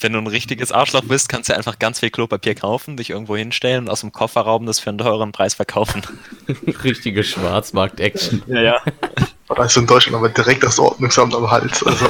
[0.00, 3.36] wenn du ein richtiges Arschloch bist, kannst du einfach ganz viel Klopapier kaufen, dich irgendwo
[3.36, 6.02] hinstellen und aus dem Kofferraum das für einen teuren Preis verkaufen.
[6.84, 8.42] Richtige Schwarzmarkt-Action.
[8.46, 8.80] Ja, ja.
[9.48, 11.80] Da ist in Deutschland aber direkt das Ordnungsamt am Hals.
[11.86, 12.06] Also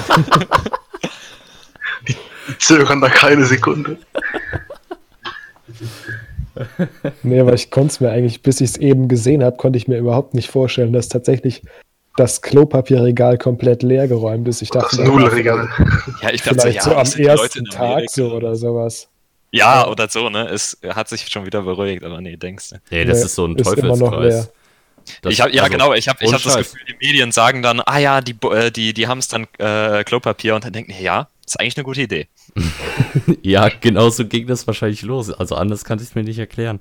[2.08, 2.14] die,
[2.48, 3.98] die zögern da keine Sekunde.
[7.22, 9.86] Nee, aber ich konnte es mir eigentlich, bis ich es eben gesehen habe, konnte ich
[9.86, 11.62] mir überhaupt nicht vorstellen, dass tatsächlich
[12.16, 14.62] das Klopapierregal komplett leer geräumt ist.
[14.62, 15.68] Ich Das dachte, Nudelregal.
[16.22, 19.08] Ja, ich dachte so, vielleicht ja, so das am ersten Tag so oder sowas.
[19.52, 20.48] Ja, oder so, ne?
[20.48, 22.76] Es hat sich schon wieder beruhigt, aber nee, denkst du.
[22.90, 24.48] Nee, das Nee, ist so ein ist leer.
[25.22, 26.56] Das- ich hab, ja, also, genau, ich habe ich hab das.
[26.56, 30.02] Gefühl, die Medien sagen dann, ah ja, die, äh, die, die haben es dann äh,
[30.02, 32.26] Klopapier und dann denken, ja, ist eigentlich eine gute Idee.
[33.42, 35.30] Ja, genau so ging das wahrscheinlich los.
[35.30, 36.80] Also anders kann ich es mir nicht erklären.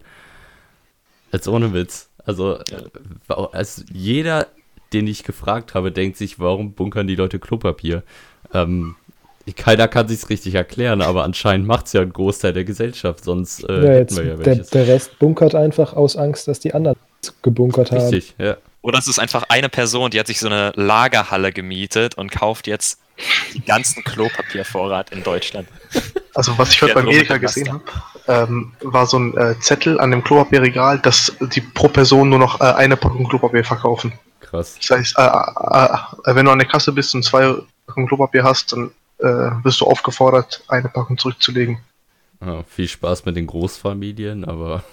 [1.31, 2.09] Als ohne Witz.
[2.25, 4.47] Also, äh, also jeder,
[4.95, 8.03] den ich gefragt habe, denkt sich, warum bunkern die Leute Klopapier?
[8.53, 8.95] Ähm,
[9.58, 13.73] keiner kann sich's richtig erklären, aber anscheinend macht's ja ein Großteil der Gesellschaft, sonst äh,
[13.73, 14.69] Ja, hätten jetzt, wir ja der, welches.
[14.69, 16.95] der Rest bunkert einfach aus Angst, dass die anderen
[17.41, 18.01] gebunkert haben.
[18.01, 18.58] Richtig, ja.
[18.81, 22.67] Oder es ist einfach eine Person, die hat sich so eine Lagerhalle gemietet und kauft
[22.67, 22.99] jetzt
[23.53, 25.67] die ganzen Klopapiervorrat in Deutschland.
[26.34, 27.84] Also was ich heute bei dem gesehen habe,
[28.27, 32.62] ähm, war so ein äh, Zettel an dem Klopapierregal, dass die pro Person nur noch
[32.62, 34.13] äh, eine Packung Klopapier verkaufen.
[34.49, 34.77] Krass.
[34.79, 37.55] Das heißt, äh, äh, äh, wenn du an der Kasse bist und zwei
[37.88, 39.23] Packungen Klopapier hast, dann äh,
[39.63, 41.79] wirst du aufgefordert, eine Packung zurückzulegen.
[42.45, 44.84] Ja, viel Spaß mit den Großfamilien, aber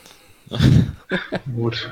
[1.54, 1.90] Gut.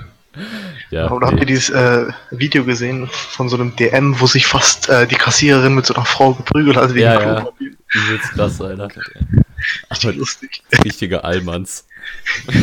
[0.91, 1.11] ja.
[1.11, 5.07] Oder habt ihr dieses äh, Video gesehen von so einem DM, wo sich fast äh,
[5.07, 7.35] die Kassiererin mit so einer Frau geprügelt hat wegen Ja, ja.
[7.41, 7.73] Klopapier?
[7.93, 8.89] Übelst krass, Alter.
[9.91, 10.63] Richtig lustig.
[10.85, 11.87] richtige Allmanns.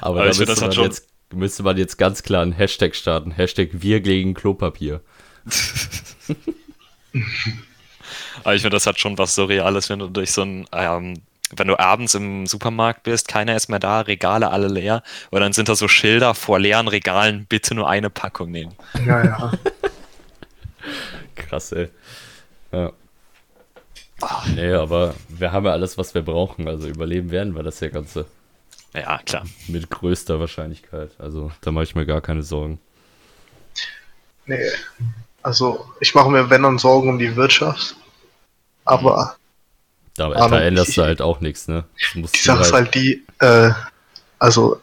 [0.00, 2.42] Aber, Aber da ich müsste das man, hat schon- jetzt, müsste man jetzt ganz klar
[2.42, 3.30] einen Hashtag starten.
[3.30, 5.00] Hashtag wir gegen Klopapier.
[8.44, 11.20] Aber ich finde, das hat schon was Surreales, wenn du durch so ein, ähm,
[11.54, 15.52] wenn du abends im Supermarkt bist, keiner ist mehr da, Regale alle leer, und dann
[15.52, 18.74] sind da so Schilder vor leeren Regalen, bitte nur eine Packung nehmen.
[19.06, 19.52] Ja, ja.
[21.36, 21.88] Krass, ey.
[22.72, 22.92] Ja.
[24.54, 26.68] Nee, aber wir haben ja alles, was wir brauchen.
[26.68, 28.26] Also überleben werden wir das ja Ganze.
[28.94, 29.44] Ja, klar.
[29.68, 31.10] Mit größter Wahrscheinlichkeit.
[31.18, 32.78] Also da mache ich mir gar keine Sorgen.
[34.46, 34.58] Nee.
[35.42, 37.96] Also, ich mache mir, wenn dann Sorgen um die Wirtschaft.
[38.84, 39.36] Aber
[40.16, 41.84] Da, Aber da änderst ich- du halt auch nichts, ne?
[42.14, 43.70] Die Sache ist halt die, äh,
[44.38, 44.80] also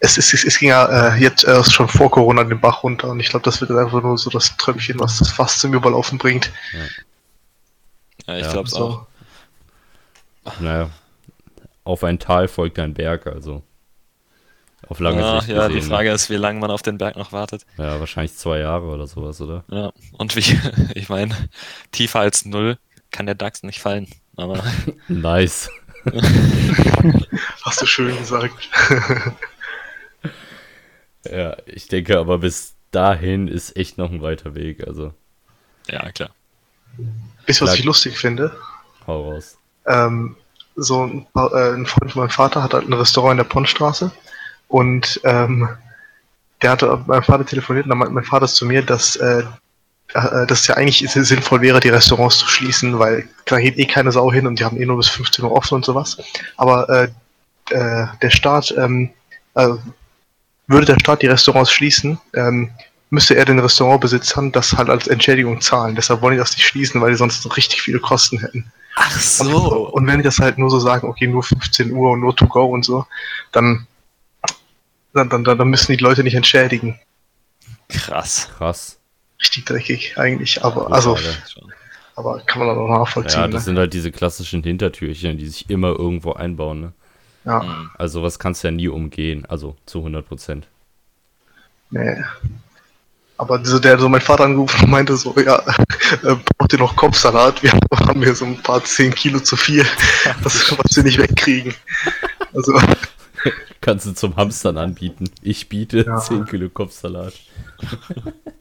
[0.00, 3.08] es, ist, es, es ging ja äh, jetzt erst schon vor Corona den Bach runter
[3.08, 5.72] und ich glaube, das wird jetzt einfach nur so das Tröpfchen, was das Fass zum
[5.72, 6.52] Überlaufen bringt.
[8.26, 8.52] Ja, ich Ja.
[8.52, 9.06] glaube es So.
[10.44, 10.60] auch.
[10.60, 10.90] Naja,
[11.86, 13.62] auf ein Tal folgt ein Berg, also
[14.88, 17.16] auf lange Ja, Sicht ja, die gesehen, Frage ist, wie lange man auf den Berg
[17.16, 17.64] noch wartet.
[17.76, 17.84] Ne?
[17.86, 19.64] Ja, wahrscheinlich zwei Jahre oder sowas, oder?
[19.70, 20.58] Ja, und wie,
[20.94, 21.34] ich meine,
[21.92, 22.78] tiefer als null
[23.10, 24.08] kann der DAX nicht fallen.
[24.36, 24.62] Aber
[25.08, 25.70] Nice.
[27.62, 28.68] Hast du schön gesagt.
[31.28, 35.12] Ja, ich denke aber bis dahin ist echt noch ein weiter Weg, also
[35.88, 36.30] ja, klar.
[37.46, 38.56] Wisst ihr, was ich lustig finde?
[39.06, 39.56] hau raus.
[39.86, 40.36] Ähm,
[40.76, 44.10] so ein, äh, ein Freund von meinem Vater hat halt ein Restaurant in der Ponnstraße
[44.68, 45.68] und ähm,
[46.62, 49.42] der hatte meinem Vater telefoniert und dann meinte mein Vater zu mir, dass äh,
[50.14, 53.86] äh, dass es ja eigentlich sinnvoll wäre, die Restaurants zu schließen, weil da geht eh
[53.86, 56.16] keine Sau hin und die haben eh nur bis 15 Uhr offen und sowas.
[56.56, 57.08] Aber äh,
[57.74, 59.10] äh, der Staat ähm,
[59.54, 59.68] äh,
[60.68, 62.70] würde der Staat die Restaurants schließen, ähm,
[63.10, 65.94] müsste er den Restaurantbesitzern das halt als Entschädigung zahlen.
[65.94, 68.72] Deshalb wollen die das nicht schließen, weil die sonst richtig viele Kosten hätten.
[68.96, 69.88] Ach so.
[69.90, 72.46] Und wenn die das halt nur so sagen, okay, nur 15 Uhr und nur to
[72.46, 73.06] go und so,
[73.52, 73.86] dann,
[75.12, 76.98] dann, dann, dann müssen die Leute nicht entschädigen.
[77.88, 78.48] Krass.
[78.56, 78.98] Krass.
[79.40, 81.28] Richtig dreckig eigentlich, aber also, Alter.
[82.16, 83.42] aber kann man dann auch nachvollziehen.
[83.42, 83.66] Ja, das ne?
[83.66, 86.80] sind halt diese klassischen Hintertürchen, die sich immer irgendwo einbauen.
[86.80, 86.92] Ne?
[87.44, 87.90] ja.
[87.98, 90.68] Also was kannst du ja nie umgehen, also zu 100 Prozent.
[91.90, 92.16] Nee.
[93.38, 95.58] Aber so, der hat so mein Vater angerufen und meinte so, ja,
[96.22, 97.62] äh, braucht ihr noch Kopfsalat?
[97.62, 99.86] Wir haben hier so ein paar 10 Kilo zu viel,
[100.42, 101.74] das was wir nicht wegkriegen.
[102.54, 102.78] Also,
[103.80, 105.30] Kannst du zum Hamstern anbieten.
[105.42, 106.16] Ich biete Ja.
[106.16, 107.34] 10 Kilo Kopfsalat.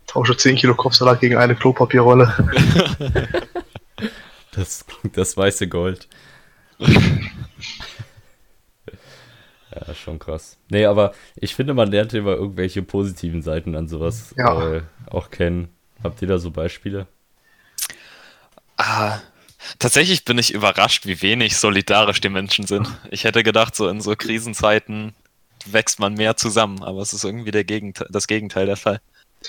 [0.08, 2.34] tausche 10 Kilo Kopfsalat gegen eine Klopapierrolle.
[4.52, 6.08] Das, das weiße Gold.
[9.76, 10.58] Ja, schon krass.
[10.70, 14.76] Nee, aber ich finde, man lernt immer irgendwelche positiven Seiten an sowas Ja.
[14.76, 15.70] äh, auch kennen.
[16.04, 17.08] Habt ihr da so Beispiele?
[18.78, 19.20] Ah,
[19.80, 22.88] tatsächlich bin ich überrascht, wie wenig solidarisch die Menschen sind.
[23.10, 25.14] Ich hätte gedacht, so in so Krisenzeiten
[25.66, 29.02] wächst man mehr zusammen, aber es ist irgendwie der Gegenteil, das Gegenteil der Fall.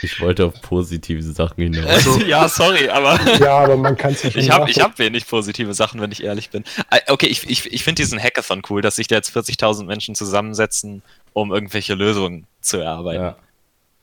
[0.02, 1.86] Ich wollte auf positive Sachen hinaus.
[1.86, 5.72] Also- ja, sorry, aber Ja, aber man kann sich ich habe ich hab wenig positive
[5.74, 6.64] Sachen, wenn ich ehrlich bin.
[6.90, 10.14] Äh, Okay, ich, ich, ich finde diesen Hackathon cool, dass sich da jetzt 40.000 Menschen
[10.14, 13.22] zusammensetzen, um irgendwelche Lösungen zu erarbeiten.
[13.22, 13.36] Ja,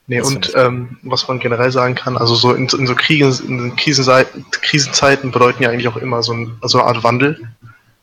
[0.06, 3.32] Nee, Das und ähm, was man generell sagen kann, also so in, in so Kriegen,
[3.48, 7.48] in Krisenzeiten, Krisenzeiten bedeuten ja eigentlich auch immer so, ein, so eine Art Wandel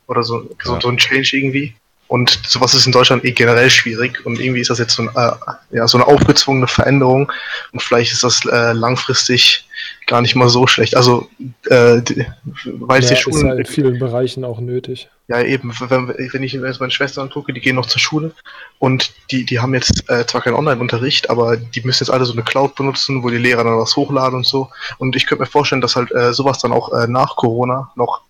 [0.08, 0.82] oder so, so, Ja.
[0.82, 1.76] so ein Change irgendwie.
[2.12, 5.10] Und sowas ist in Deutschland eh generell schwierig und irgendwie ist das jetzt so, ein,
[5.15, 5.32] äh,
[5.71, 7.32] ja, so eine aufgezwungene Veränderung
[7.71, 9.65] und vielleicht ist das äh, langfristig
[10.08, 10.97] gar nicht mal so schlecht.
[10.97, 11.30] Also,
[11.69, 12.26] äh, die,
[12.65, 15.08] weil es ja, die ist Schulen ja in vielen Bereichen auch nötig.
[15.30, 18.34] ja, eben, wenn, wenn ich jetzt meine Schwestern angucke, die gehen noch zur Schule
[18.78, 22.34] und die, die haben jetzt äh, zwar keinen Online-Unterricht, aber die müssen jetzt alle so
[22.34, 24.67] eine Cloud benutzen, wo die Lehrer dann was hochladen und so.
[24.97, 28.24] Und ich könnte mir vorstellen, dass halt äh, sowas dann auch äh, nach Corona noch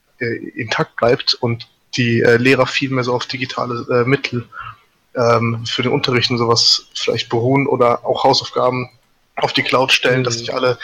[0.55, 4.47] intakt bleibt und die äh, Lehrer viel mehr so auf digitale äh, Mittel
[5.15, 8.89] ähm, für den Unterricht und sowas vielleicht beruhen oder auch Hausaufgaben
[9.35, 10.39] auf die Cloud stellen, dass Mhm.
[10.41, 10.77] nicht alle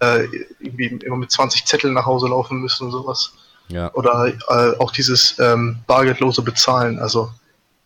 [0.00, 0.26] äh,
[0.60, 3.32] irgendwie immer mit 20 Zetteln nach Hause laufen müssen und sowas
[3.68, 3.92] ja.
[3.94, 6.98] oder äh, auch dieses ähm, bargeldlose Bezahlen.
[6.98, 7.30] Also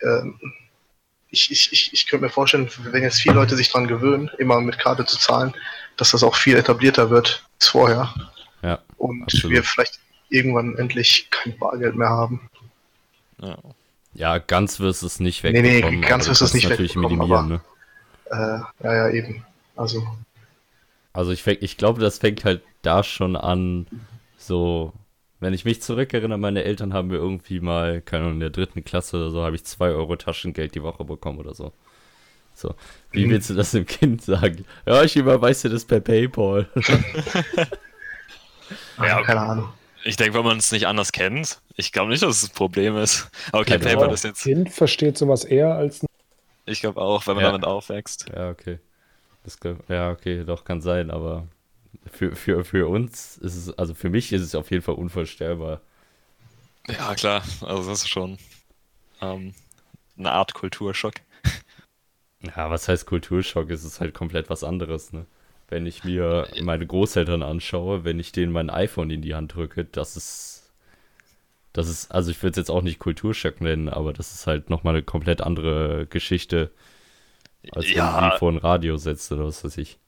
[0.02, 0.38] ähm,
[1.30, 4.60] ich, ich, ich, ich könnte mir vorstellen, wenn jetzt viele Leute sich dran gewöhnen, immer
[4.60, 5.54] mit Karte zu zahlen,
[5.96, 8.14] dass das auch viel etablierter wird als vorher.
[8.62, 9.52] Ja, Und absolut.
[9.52, 12.48] wir vielleicht irgendwann endlich kein Bargeld mehr haben.
[13.40, 13.58] Ja.
[14.14, 16.02] Ja, ganz wirst du es nicht Nee, nee, wegbekommen.
[16.08, 17.60] ganz aber wirst du es nicht natürlich wegbekommen, minimieren, ne?
[18.30, 19.44] Äh, ja, ja, eben.
[19.76, 20.06] Also,
[21.12, 23.86] Also ich, ich glaube, das fängt halt da schon an,
[24.36, 24.92] so,
[25.40, 28.84] wenn ich mich zurückerinnere, meine Eltern haben mir irgendwie mal, keine Ahnung, in der dritten
[28.84, 31.72] Klasse oder so, habe ich 2 Euro Taschengeld die Woche bekommen oder so.
[32.54, 32.74] So,
[33.12, 33.30] wie Mhm.
[33.30, 34.66] willst du das dem Kind sagen?
[34.86, 36.68] Ja, ich überweise dir das per Paypal.
[38.98, 39.72] Ja, keine Ahnung.
[40.06, 42.96] Ich denke, wenn man es nicht anders kennt, ich glaube nicht, dass es ein Problem
[42.96, 43.28] ist.
[43.52, 46.06] Aber okay, Ja, PayPal Aber ist jetzt, Kind versteht sowas eher als ein
[46.66, 47.52] ich glaube auch, wenn man Ja.
[47.52, 48.26] damit aufwächst.
[48.34, 48.80] ja, okay.
[49.44, 51.48] Das, glaub- ja, okay, doch, kann sein, aber
[52.12, 55.82] für, für, für uns ist es, also für mich ist es auf jeden Fall unvorstellbar.
[56.88, 58.38] Ja, klar, also das ist schon
[59.22, 59.54] ähm,
[60.18, 61.14] eine Art Kulturschock.
[62.42, 63.68] Ja, was heißt Kulturschock?
[63.70, 65.26] Es ist halt komplett was anderes, ne?
[65.68, 69.84] Wenn ich mir meine Großeltern anschaue, wenn ich denen mein iPhone in die Hand drücke,
[69.84, 70.72] das ist,
[71.72, 74.70] das ist, also ich würde es jetzt auch nicht Kulturschock nennen, aber das ist halt
[74.70, 76.70] nochmal eine komplett andere Geschichte,
[77.70, 78.16] als wenn du Ja.
[78.16, 79.98] die vor ein Radio setzt oder was weiß ich.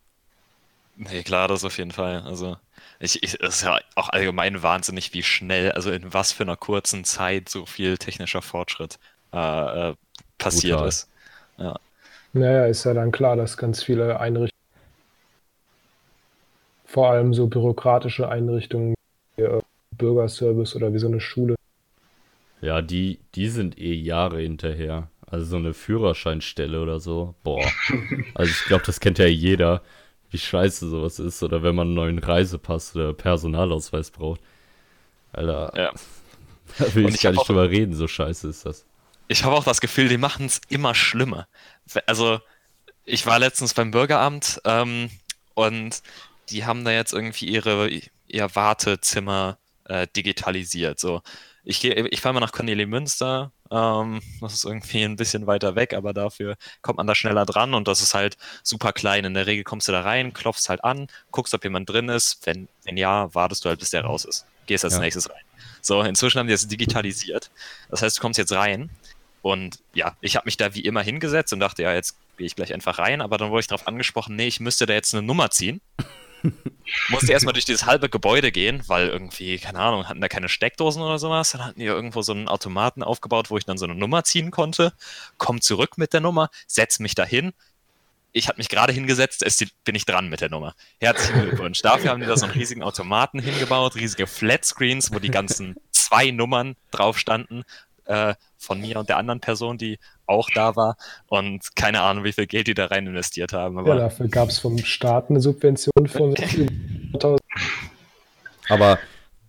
[0.96, 2.22] Nee, klar, das auf jeden Fall.
[2.22, 2.56] Also,
[2.98, 6.56] ich, ich, es ist ja auch allgemein wahnsinnig, wie schnell, also in was für einer
[6.56, 8.98] kurzen Zeit so viel technischer Fortschritt
[9.32, 9.94] äh, äh,
[10.38, 10.80] passiert Brutal.
[10.80, 11.08] ist.
[12.32, 14.57] Naja, ist ja dann klar, dass ganz viele Einrichtungen,
[16.88, 18.94] vor allem so bürokratische Einrichtungen,
[19.36, 19.62] wie äh,
[19.96, 21.54] Bürgerservice oder wie so eine Schule,
[22.60, 25.10] Ja, die, die sind eh Jahre hinterher.
[25.26, 27.34] Also so eine Führerscheinstelle oder so.
[27.44, 27.74] Boah.
[28.34, 29.82] Also ich glaube, das kennt ja jeder,
[30.30, 31.42] wie scheiße sowas ist.
[31.42, 34.40] Oder wenn man einen neuen Reisepass oder Personalausweis braucht.
[35.32, 35.92] Alter, Ja.
[36.78, 38.86] da will Und ich gar nicht drüber reden, so scheiße ist das.
[39.28, 41.48] Ich habe auch das Gefühl, die machen es immer schlimmer.
[42.06, 42.40] Also,
[43.04, 45.10] ich war letztens beim Bürgeramt ähm,
[45.54, 46.02] und
[46.50, 47.88] die haben da jetzt irgendwie ihre,
[48.26, 50.98] ihr Wartezimmer äh, digitalisiert.
[51.00, 51.22] So,
[51.64, 53.52] ich gehe, ich fahre mal nach Cornelimünster.
[53.70, 57.74] Ähm, das ist irgendwie ein bisschen weiter weg, aber dafür kommt man da schneller dran
[57.74, 59.24] und das ist halt super klein.
[59.24, 62.38] In der Regel kommst du da rein, klopfst halt an, guckst, ob jemand drin ist.
[62.46, 64.46] Wenn, wenn ja, wartest du halt, bis der raus ist.
[64.66, 65.00] Gehst als Ja.
[65.00, 65.42] nächstes rein.
[65.80, 67.50] So, inzwischen haben die das digitalisiert.
[67.90, 68.90] Das heißt, du kommst jetzt rein
[69.42, 72.56] und ja, ich habe mich da wie immer hingesetzt und dachte, ja, jetzt gehe ich
[72.56, 75.22] gleich einfach rein, aber dann wurde ich darauf angesprochen, nee, ich müsste da jetzt eine
[75.22, 75.80] Nummer ziehen.
[77.10, 81.02] Musste erstmal durch dieses halbe Gebäude gehen, weil irgendwie, keine Ahnung, hatten da keine Steckdosen
[81.02, 81.52] oder sowas.
[81.52, 84.50] Dann hatten die irgendwo so einen Automaten aufgebaut, wo ich dann so eine Nummer ziehen
[84.50, 84.92] konnte.
[85.36, 87.52] Komm zurück mit der Nummer, setz mich dahin.
[88.32, 90.74] Ich habe mich gerade hingesetzt, es bin ich dran mit der Nummer.
[91.00, 91.80] Herzlichen Glückwunsch.
[91.82, 96.30] Dafür haben die da so einen riesigen Automaten hingebaut, riesige Flatscreens, wo die ganzen zwei
[96.30, 97.64] Nummern drauf standen
[98.08, 100.96] äh, von mir und der anderen Person, die auch da war.
[101.28, 103.86] Und keine Ahnung, wie viel Geld die da rein investiert haben.
[103.86, 107.40] ja, dafür gab es vom Staat eine Subvention von 1000.
[108.68, 108.98] Aber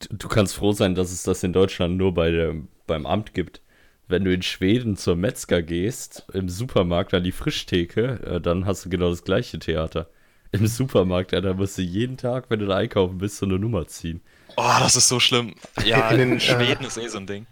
[0.09, 2.55] du kannst froh sein, dass es das in Deutschland nur bei der,
[2.87, 3.61] beim Amt gibt.
[4.07, 8.85] Wenn du in Schweden zur Metzger gehst, im Supermarkt an die Frischtheke, äh, dann hast
[8.85, 10.09] du genau das gleiche Theater.
[10.51, 13.59] Im Supermarkt, ja, da musst du jeden Tag, wenn du da einkaufen bist, so eine
[13.59, 14.21] Nummer ziehen.
[14.57, 15.53] Oh, das ist so schlimm.
[15.85, 17.45] Ja, in, den, in Schweden äh, ist eh so ein Ding.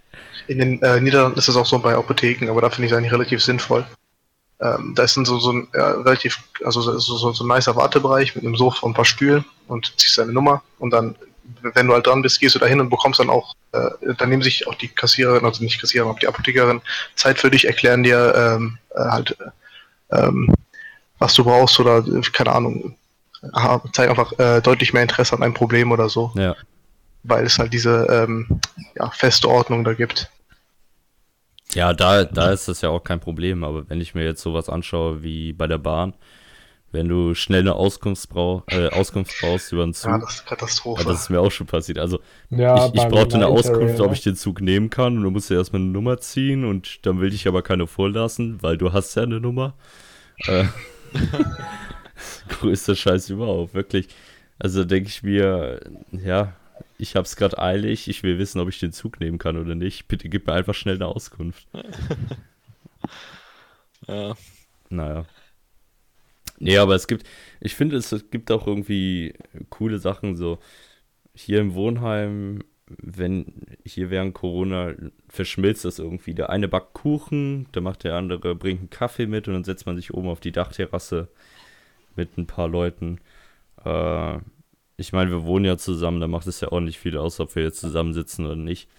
[0.47, 2.97] In den äh, Niederlanden ist es auch so bei Apotheken, aber da finde ich es
[2.97, 3.86] eigentlich relativ sinnvoll.
[4.60, 7.75] Ähm, da ist dann so, so ein ja, relativ, also so, so, so ein nicer
[7.75, 11.15] Wartebereich mit einem Sofa und ein paar Stühlen und ziehst deine Nummer und dann,
[11.62, 14.30] wenn du halt dran bist, gehst du da hin und bekommst dann auch, äh, dann
[14.30, 16.82] nehmen sich auch die Kassiererin, also nicht Kassiererin, aber die Apothekerin
[17.15, 19.38] Zeit für dich, erklären dir ähm, äh, halt,
[20.12, 20.51] ähm,
[21.19, 22.03] was du brauchst oder
[22.34, 22.95] keine Ahnung,
[23.93, 26.32] zeigen einfach äh, deutlich mehr Interesse an einem Problem oder so.
[26.36, 26.56] Ja
[27.27, 28.59] weil es halt diese ähm,
[28.95, 30.29] ja, feste Ordnung da gibt.
[31.73, 34.69] Ja, da, da ist das ja auch kein Problem, aber wenn ich mir jetzt sowas
[34.69, 36.13] anschaue wie bei der Bahn,
[36.91, 40.11] wenn du schnell eine Auskunft, brauch, äh, Auskunft brauchst über einen Zug.
[40.11, 41.03] Ja, das ist Katastrophe.
[41.03, 41.99] Ja, das ist mir auch schon passiert.
[41.99, 45.31] Also ja, ich, ich brauchte eine Auskunft, ob ich den Zug nehmen kann und du
[45.31, 48.93] musst ja erstmal eine Nummer ziehen und dann will ich aber keine vorlassen, weil du
[48.93, 49.73] hast ja eine Nummer.
[50.45, 50.63] Äh,
[52.49, 54.07] größter Scheiß überhaupt, wirklich.
[54.57, 56.53] Also denke ich mir, ja,
[56.97, 59.75] ich habe es gerade eilig, ich will wissen, ob ich den Zug nehmen kann oder
[59.75, 60.07] nicht.
[60.07, 61.67] Bitte gib mir einfach schnell eine Auskunft.
[64.07, 64.36] ja.
[64.89, 65.25] Naja.
[66.60, 67.27] Nee, aber es gibt,
[67.60, 69.33] ich finde, es gibt auch irgendwie
[69.69, 70.60] coole Sachen, so
[71.36, 73.45] hier im Wohnheim, wenn
[73.86, 74.93] hier während Corona
[75.29, 76.33] verschmilzt das irgendwie.
[76.33, 79.86] Der eine backt Kuchen, der macht der andere, bringt einen Kaffee mit und dann setzt
[79.86, 81.27] man sich oben auf die Dachterrasse
[82.15, 83.19] mit ein paar Leuten.
[83.83, 84.39] Äh,
[84.97, 87.55] ich meine, wir wohnen ja zusammen, da macht es ja auch nicht viel aus, ob
[87.55, 88.89] wir jetzt zusammensitzen oder nicht.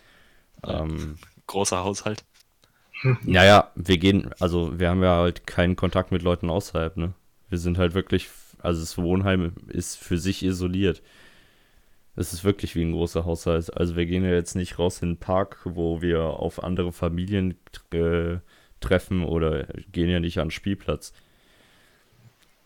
[0.65, 2.25] Ähm, Großer Haushalt.
[3.23, 7.15] Naja, wir gehen, also wir haben ja halt keinen Kontakt mit Leuten außerhalb, ne?
[7.49, 11.03] Wir sind halt wirklich, also das Wohnheim ist für sich isoliert.
[12.17, 13.75] Es ist wirklich wie ein großer Haushalt.
[13.77, 17.57] Also wir gehen ja jetzt nicht raus in den Park, wo wir auf andere Familien
[17.93, 18.39] äh,
[18.81, 21.13] treffen oder gehen ja nicht an den Spielplatz.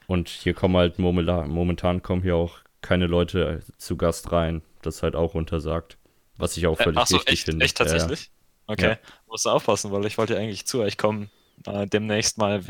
[0.07, 4.63] Und hier kommen halt momentan, momentan kommen hier auch keine Leute zu Gast rein.
[4.83, 5.97] Das ist halt auch untersagt.
[6.37, 7.65] Was ich auch äh, völlig äh, so, richtig echt, finde.
[7.65, 8.25] Echt tatsächlich?
[8.25, 8.33] Ja.
[8.67, 8.89] Okay.
[8.91, 8.99] Ja.
[9.27, 11.31] Musst du aufpassen, weil ich wollte eigentlich zu euch kommen,
[11.67, 12.63] äh, demnächst mal,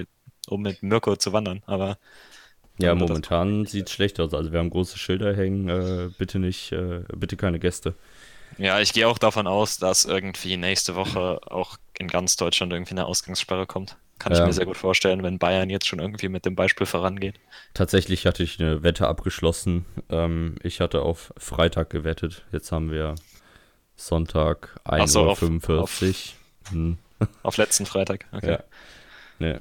[0.49, 1.99] um mit Mirko zu wandern, aber.
[2.79, 4.33] Ja, momentan sieht es schlecht aus.
[4.33, 7.95] Also wir haben große Schilder hängen, äh, bitte nicht, äh, bitte keine Gäste.
[8.59, 12.93] Ja, ich gehe auch davon aus, dass irgendwie nächste Woche auch in ganz Deutschland irgendwie
[12.93, 13.97] eine Ausgangssperre kommt.
[14.23, 17.41] Kann ich mir sehr gut vorstellen, wenn Bayern jetzt schon irgendwie mit dem Beispiel vorangeht.
[17.75, 19.85] Tatsächlich hatte ich eine Wette abgeschlossen.
[20.11, 22.45] Ähm, ich hatte auf Freitag gewettet.
[22.53, 23.17] Jetzt haben wir
[23.97, 25.37] Sonntag 1.45 so, Uhr.
[25.37, 26.37] 45.
[26.65, 26.99] Auf, hm.
[27.43, 28.53] auf, letzten Freitag, okay.
[28.53, 28.65] Ja.
[29.41, 29.59] Nee.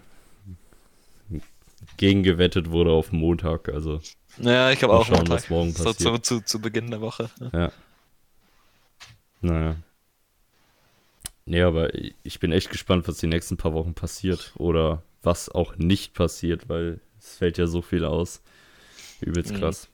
[1.97, 3.99] Gegengewettet wurde auf Montag, also.
[4.37, 5.37] Ja, ich habe auch schauen, Montag.
[5.37, 5.99] was morgen passiert.
[5.99, 7.31] So, zu, zu, zu Beginn der Woche.
[7.51, 7.71] Ja.
[9.41, 9.75] Naja.
[11.45, 15.75] Nee, aber ich bin echt gespannt, was die nächsten paar Wochen passiert oder was auch
[15.77, 18.41] nicht passiert, weil es fällt ja so viel aus.
[19.21, 19.59] Übelst mhm.
[19.59, 19.87] krass.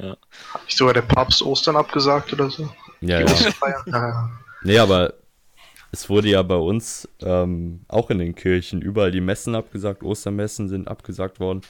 [0.00, 0.16] Ja.
[0.52, 2.68] Hat nicht sogar der Papst Ostern abgesagt oder so?
[3.00, 4.30] Ja, ja.
[4.62, 5.14] nee, aber
[5.92, 10.68] es wurde ja bei uns ähm, auch in den Kirchen überall die Messen abgesagt, Ostermessen
[10.68, 11.62] sind abgesagt worden.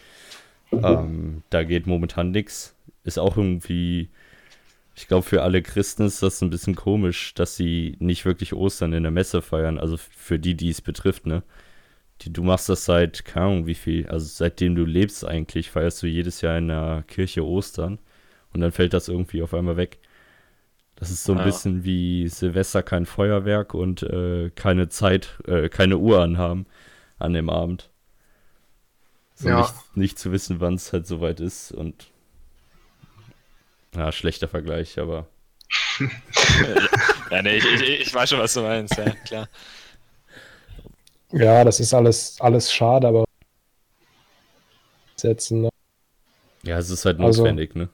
[0.73, 2.75] Ähm, da geht momentan nichts.
[3.05, 4.11] Ist auch irgendwie
[4.99, 8.93] ich glaube, für alle Christen ist das ein bisschen komisch, dass sie nicht wirklich Ostern
[8.93, 9.79] in der Messe feiern.
[9.79, 11.45] Also für die, die es betrifft, ne?
[12.23, 16.03] Die, du machst das seit, keine Ahnung, wie viel, also seitdem du lebst eigentlich, feierst
[16.03, 18.01] du jedes Jahr in der Kirche Ostern
[18.53, 20.01] und dann fällt das irgendwie auf einmal weg.
[20.97, 21.45] Das ist so ein ja.
[21.45, 26.67] bisschen wie Silvester kein Feuerwerk und äh, keine Zeit, äh, keine Uhr anhaben
[27.21, 27.89] an dem Abend.
[29.35, 29.61] So ja.
[29.61, 32.11] nicht, nicht zu wissen, wann es halt soweit ist und
[33.95, 35.27] ja, schlechter Vergleich, aber.
[37.31, 39.49] ja, nee, ich, ich, ich, weiß schon, was du meinst, ja, klar.
[41.33, 43.25] Ja, das ist alles, alles schade, aber
[45.17, 45.63] setzen.
[45.63, 45.69] Ne?
[46.63, 47.89] Ja, es ist halt also, notwendig, also, ne?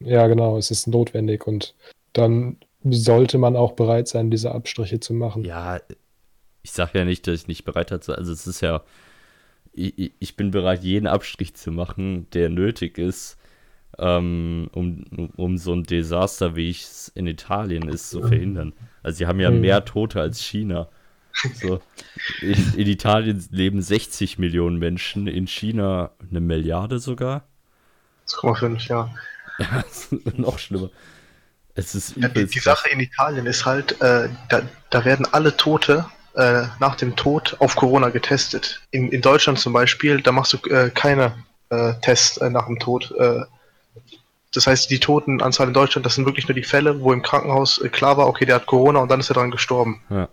[0.00, 1.74] Ja, genau, es ist notwendig und
[2.12, 5.44] dann sollte man auch bereit sein, diese Abstriche zu machen.
[5.44, 5.80] Ja,
[6.62, 8.14] ich sage ja nicht, dass ich nicht bereit dazu.
[8.14, 8.82] Also es ist ja,
[9.72, 13.36] ich, ich bin bereit, jeden Abstrich zu machen, der nötig ist,
[13.98, 15.04] ähm, um,
[15.36, 18.72] um so ein Desaster, wie es in Italien ist, zu verhindern.
[19.02, 19.60] Also sie haben ja Mhm.
[19.60, 20.88] mehr Tote als China.
[21.54, 21.80] So,
[22.40, 27.48] in, in Italien leben 60 Millionen Menschen, in China eine Milliarde sogar.
[28.28, 29.10] 1,5, ja.
[30.36, 30.90] Noch schlimmer.
[31.74, 35.56] Es ist ja die, die Sache in Italien ist halt, äh, da, da werden alle
[35.56, 38.80] Tote äh, nach dem Tod auf Corona getestet.
[38.90, 42.78] In, in Deutschland zum Beispiel, da machst du äh, keine äh, Tests äh, nach dem
[42.78, 43.14] Tod.
[44.54, 47.78] Das heißt, die Totenanzahl in Deutschland, das sind wirklich nur die Fälle, wo im Krankenhaus
[47.78, 50.02] äh, klar war, okay, der hat Corona und dann ist er dran gestorben.
[50.10, 50.28] Ja.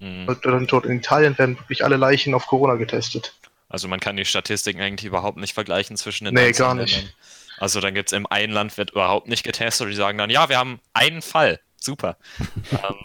[0.00, 0.26] Mhm.
[0.28, 0.86] Und dann tot.
[0.86, 3.34] In Italien werden wirklich alle Leichen auf Corona getestet.
[3.68, 6.96] Also man kann die Statistiken eigentlich überhaupt nicht vergleichen zwischen den Nee, einzelnen gar nicht.
[6.96, 7.12] Ländern.
[7.58, 10.30] Also dann gibt es im einen Land wird überhaupt nicht getestet und die sagen dann,
[10.30, 11.60] ja, wir haben einen Fall.
[11.76, 12.16] Super.
[12.72, 12.96] ähm,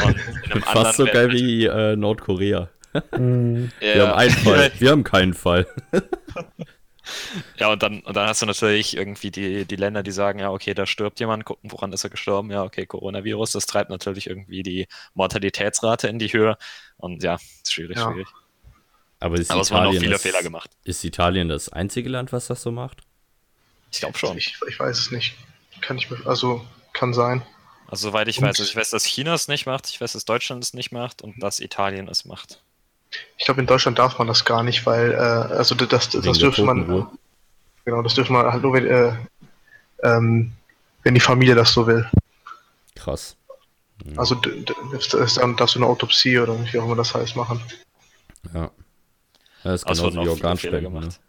[0.00, 2.70] einem anderen Fast so geil wie äh, Nordkorea.
[3.18, 3.70] Mhm.
[3.80, 4.06] Wir Ja.
[4.08, 5.66] haben einen Fall, wir haben keinen Fall.
[7.58, 10.50] Ja, und dann, und dann hast du natürlich irgendwie die, die Länder, die sagen, ja,
[10.50, 12.50] okay, da stirbt jemand, gucken, woran ist er gestorben?
[12.50, 16.58] Ja, okay, Coronavirus, das treibt natürlich irgendwie die Mortalitätsrate in die Höhe.
[16.98, 18.10] Und ja, ist schwierig, Ja.
[18.12, 18.28] schwierig.
[19.20, 20.70] Aber ist Aber es wurden auch viele das, Fehler gemacht.
[20.84, 22.98] Ist Italien das einzige Land, was das so macht?
[23.92, 24.36] Ich glaube schon.
[24.36, 25.34] Ich, ich weiß es nicht.
[25.80, 27.42] Kann ich mir, also kann sein.
[27.88, 30.12] Also soweit ich Und- weiß, also ich weiß, dass China es nicht macht, ich weiß,
[30.12, 32.62] dass Deutschland es nicht macht und dass Italien es macht.
[33.38, 36.38] Ich glaube, in Deutschland darf man das gar nicht, weil, äh, also das, das, das
[36.38, 37.10] dürfte man, Totenruhe.
[37.84, 39.12] genau, das dürfte man halt nur, wenn, äh,
[40.02, 40.52] ähm,
[41.02, 42.08] wenn die Familie das so will.
[42.94, 43.36] Krass.
[44.16, 47.60] Also das ist dann darfst du eine Autopsie oder wie auch immer das heißt machen.
[48.52, 48.70] Ja.
[49.62, 50.82] das ist genauso wurden wie Organspenden.
[50.82, 50.88] Ne?
[50.90, 51.20] gemacht.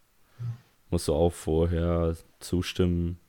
[0.89, 3.19] Musst du auch vorher zustimmen.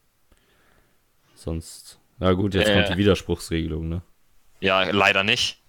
[1.35, 1.99] Sonst.
[2.19, 2.75] Na gut, jetzt Äh.
[2.75, 4.03] kommt die Widerspruchsregelung, ne?
[4.61, 5.61] Ja, leider nicht.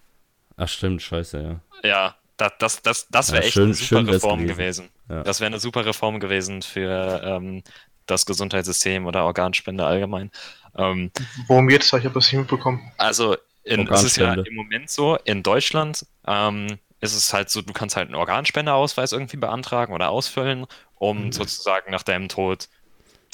[0.56, 1.60] Ach stimmt, scheiße, ja.
[1.88, 4.86] Ja, das, das, das, das Ja, wäre echt schön- eine super Reform gewesen.
[4.86, 4.88] gewesen.
[5.08, 5.22] Ja.
[5.22, 7.62] Das wäre eine super Reform gewesen für ähm,
[8.06, 10.30] das Gesundheitssystem oder Organspende allgemein.
[10.76, 11.10] Ähm,
[11.46, 11.98] Worum geht's da?
[11.98, 12.92] Ich habe das nicht mitbekommen.
[12.98, 17.60] also in, es ist ja im Moment so, in Deutschland ähm, ist es halt so,
[17.62, 21.32] du kannst halt einen Organspendeausweis irgendwie beantragen oder ausfüllen, um Mhm.
[21.32, 22.68] sozusagen nach deinem Tod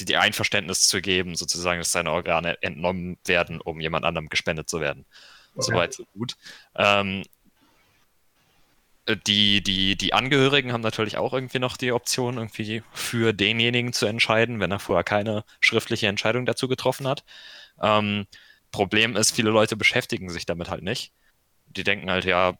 [0.00, 4.68] die, die Einverständnis zu geben, sozusagen, dass deine Organe entnommen werden, um jemand anderem gespendet
[4.68, 5.06] zu werden.
[5.54, 5.64] Okay.
[5.70, 6.36] Soweit, so gut.
[6.74, 7.22] Ähm,
[9.26, 14.06] die, die, die Angehörigen haben natürlich auch irgendwie noch die Option, irgendwie für denjenigen zu
[14.06, 17.24] entscheiden, wenn er vorher keine schriftliche Entscheidung dazu getroffen hat.
[17.80, 18.26] Ähm,
[18.72, 21.12] Problem ist, viele Leute beschäftigen sich damit halt nicht.
[21.68, 22.58] Die denken halt, ja,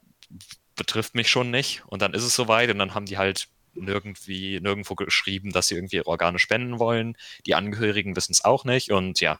[0.75, 1.83] betrifft mich schon nicht.
[1.87, 5.75] Und dann ist es soweit und dann haben die halt nirgendwie, nirgendwo geschrieben, dass sie
[5.75, 7.17] irgendwie ihre Organe spenden wollen.
[7.45, 9.39] Die Angehörigen wissen es auch nicht und ja,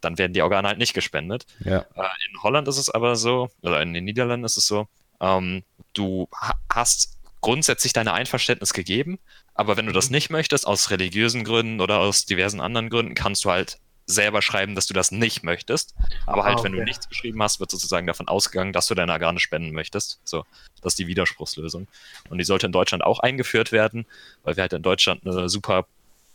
[0.00, 1.46] dann werden die Organe halt nicht gespendet.
[1.60, 1.86] Ja.
[1.94, 4.88] Äh, in Holland ist es aber so, oder in den Niederlanden ist es so,
[5.22, 5.62] ähm,
[5.94, 9.18] du ha hast grundsätzlich deine Einverständnis gegeben,
[9.54, 13.44] aber wenn du das nicht möchtest, aus religiösen Gründen oder aus diversen anderen Gründen, kannst
[13.44, 15.94] du halt selber schreiben, dass du das nicht möchtest.
[16.26, 16.86] Aber halt, Ah, wenn du okay.
[16.86, 20.20] nichts geschrieben hast, wird sozusagen davon ausgegangen, dass du deine Organe spenden möchtest.
[20.24, 20.44] So,
[20.80, 21.86] das ist die Widerspruchslösung.
[22.28, 24.06] Und die sollte in Deutschland auch eingeführt werden,
[24.42, 25.86] weil wir halt in Deutschland eine super,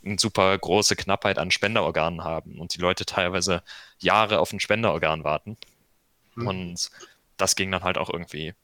[0.04, 3.62] eine super große Knappheit an Spenderorganen haben und die Leute teilweise
[3.98, 5.56] Jahre auf ein Spenderorgan warten.
[6.34, 6.46] Hm.
[6.46, 6.90] Und
[7.36, 8.54] das ging dann halt auch irgendwie.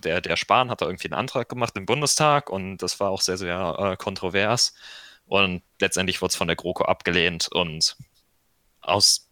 [0.00, 3.20] Der, der Spahn hat da irgendwie einen Antrag gemacht im Bundestag und das war auch
[3.20, 4.74] sehr, sehr äh, kontrovers.
[5.26, 7.96] Und letztendlich wurde es von der GroKo abgelehnt und
[8.80, 9.28] aus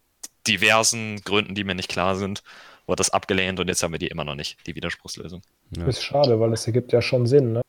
[0.47, 2.43] diversen Gründen, die mir nicht klar sind,
[2.87, 5.41] wurde das abgelehnt und jetzt haben wir die immer noch nicht, die Widerspruchslösung.
[5.77, 5.85] Ja.
[5.85, 7.61] Ist schade, weil es ergibt ja schon Sinn, ne?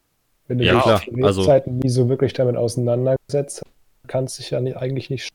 [0.46, 4.50] Wenn du Ja, dich in Also- Zeiten nie so wirklich damit auseinandergesetzt hast, kannst dich
[4.50, 5.28] ja nicht, eigentlich nicht.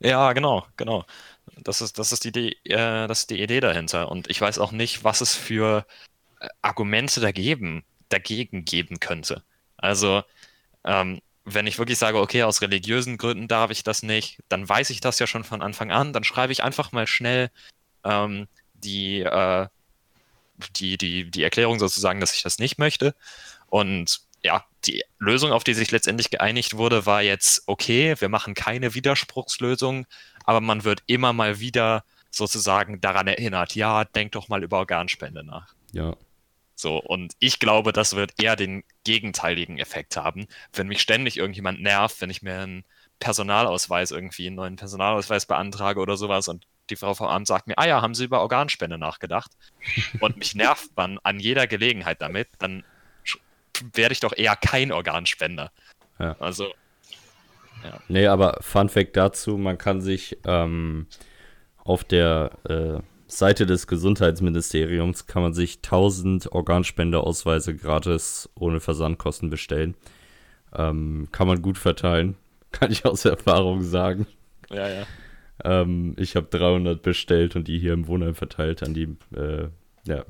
[0.00, 1.04] Ja, genau, genau.
[1.62, 4.10] Das ist, das ist die Idee, äh, das ist die Idee dahinter.
[4.10, 5.86] Und ich weiß auch nicht, was es für
[6.62, 9.42] Argumente dagegen, dagegen geben könnte.
[9.76, 10.22] Also,
[10.84, 14.90] ähm, wenn ich wirklich sage, okay, aus religiösen Gründen darf ich das nicht, dann weiß
[14.90, 16.12] ich das ja schon von Anfang an.
[16.12, 17.50] Dann schreibe ich einfach mal schnell
[18.04, 19.68] ähm, die, äh,
[20.74, 23.14] die, die, die Erklärung sozusagen, dass ich das nicht möchte.
[23.68, 28.54] Und ja, die Lösung, auf die sich letztendlich geeinigt wurde, war jetzt, okay, wir machen
[28.54, 30.06] keine Widerspruchslösung,
[30.44, 35.42] aber man wird immer mal wieder sozusagen daran erinnert, ja, denk doch mal über Organspende
[35.42, 35.74] nach.
[35.92, 36.14] Ja.
[36.78, 40.46] So, und ich glaube, das wird eher den gegenteiligen Effekt haben.
[40.72, 42.84] Wenn mich ständig irgendjemand nervt, wenn ich mir einen
[43.18, 47.78] Personalausweis irgendwie, einen neuen Personalausweis beantrage oder sowas und die Frau vom Amt sagt mir,
[47.78, 49.50] ah ja, haben Sie über Organspende nachgedacht?
[50.20, 52.84] Und mich nervt man an jeder Gelegenheit damit, dann
[53.92, 55.72] werde ich doch eher kein Organspender.
[56.20, 56.36] Ja.
[56.38, 56.72] Also,
[58.08, 61.06] Nee, aber Fun Fact dazu, man kann sich ähm,
[61.84, 62.98] auf der äh,
[63.28, 69.94] Seite des Gesundheitsministeriums kann man sich 1000 Organspendeausweise gratis ohne Versandkosten bestellen.
[70.74, 72.36] Ähm, kann man gut verteilen.
[72.72, 74.26] Kann ich aus Erfahrung sagen.
[74.70, 75.06] Ja, ja.
[75.64, 79.68] Ähm, ich habe 300 bestellt und die hier im Wohnheim verteilt an die äh,
[80.04, 80.24] ja,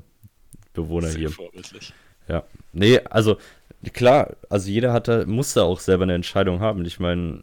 [0.73, 1.29] Bewohner Sehr hier.
[1.31, 1.93] vorbildlich.
[2.29, 2.43] Ja.
[2.71, 3.37] Nee, also
[3.93, 6.85] klar, also jeder hat da, muss da auch selber eine Entscheidung haben.
[6.85, 7.39] Ich meine,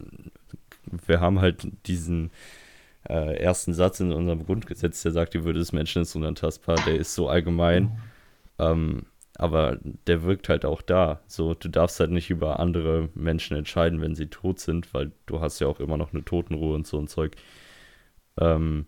[1.05, 2.31] wir haben halt diesen
[3.09, 6.95] äh, ersten Satz in unserem Grundgesetz, der sagt, die Würde des Menschen ist unantastbar, der
[6.95, 7.99] ist so allgemein.
[8.59, 9.05] Ähm,
[9.37, 9.77] aber
[10.07, 11.21] der wirkt halt auch da.
[11.27, 15.41] So, du darfst halt nicht über andere Menschen entscheiden, wenn sie tot sind, weil du
[15.41, 17.35] hast ja auch immer noch eine Totenruhe und so ein Zeug.
[18.39, 18.85] Ähm,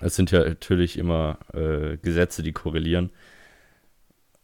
[0.00, 3.10] es sind ja natürlich immer äh, Gesetze, die korrelieren.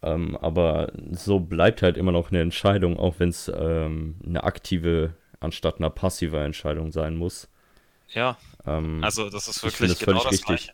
[0.03, 5.15] Ähm, aber so bleibt halt immer noch eine Entscheidung, auch wenn es ähm, eine aktive
[5.41, 7.49] anstatt einer passive Entscheidung sein muss.
[8.09, 10.47] Ja, Ähm, also das ist ich wirklich das genau das richtig.
[10.47, 10.73] Gleiche.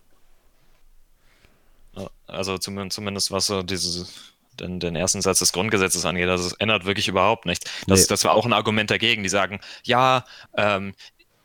[2.26, 4.06] Also zumindest, zumindest was so diese,
[4.58, 7.70] den, den ersten Satz des Grundgesetzes angeht, also es ändert wirklich überhaupt nichts.
[7.86, 8.06] Das, Nee.
[8.08, 10.24] das war auch ein Argument dagegen, die sagen, ja,
[10.56, 10.94] ähm,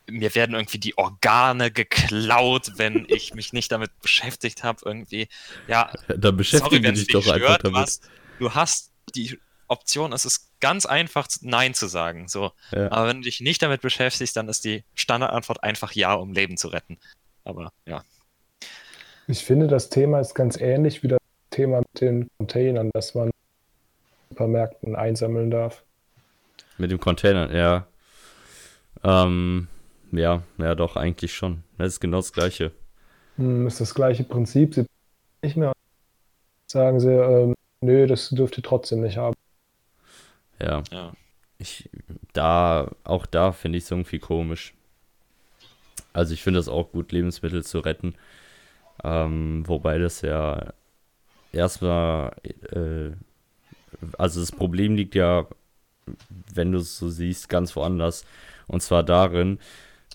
[0.10, 5.28] mir werden irgendwie die Organe geklaut, wenn ich mich nicht damit beschäftigt habe, irgendwie.
[5.68, 7.76] Ja, da sorry, beschäftige es dich doch einfach damit.
[7.76, 8.02] was,
[8.40, 9.38] du hast die
[9.68, 12.28] Option, es ist ganz einfach, Nein zu sagen.
[12.28, 12.52] So.
[12.72, 12.92] Ja.
[12.92, 16.58] Aber wenn du dich nicht damit beschäftigst, dann ist die Standardantwort einfach Ja, um Leben
[16.58, 16.98] zu retten.
[17.44, 18.04] Aber ja.
[19.28, 23.28] Ich finde, das Thema ist ganz ähnlich wie das Thema mit den Containern, dass man
[23.28, 23.34] in
[24.30, 25.84] Supermärkten einsammeln darf.
[26.78, 27.88] Mit dem Container, ja.
[29.04, 29.68] Ähm,
[30.12, 31.64] ja, ja, doch, eigentlich schon.
[31.78, 32.72] Das ist genau das Gleiche.
[33.38, 34.74] Hm, ist das gleiche Prinzip.
[34.74, 34.86] Sie
[35.44, 35.74] nicht mehr
[36.68, 39.36] sagen sie, ähm, nö, das dürft ihr trotzdem nicht haben.
[40.62, 41.14] Ja, ja.
[41.58, 41.90] ich,
[42.34, 44.74] da, auch da finde ich es irgendwie komisch.
[46.14, 48.16] Also ich finde es auch gut, Lebensmittel zu retten.
[49.04, 50.74] Ähm, wobei das ja
[51.52, 52.34] erstmal,
[52.72, 53.12] äh,
[54.18, 55.48] also das Problem liegt ja,
[56.54, 58.26] wenn du es so siehst, ganz woanders.
[58.68, 59.60] Und zwar darin,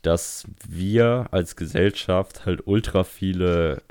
[0.03, 3.83] dass wir als Gesellschaft halt ultra viele,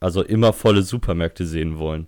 [0.00, 2.06] also immer volle Supermärkte sehen wollen.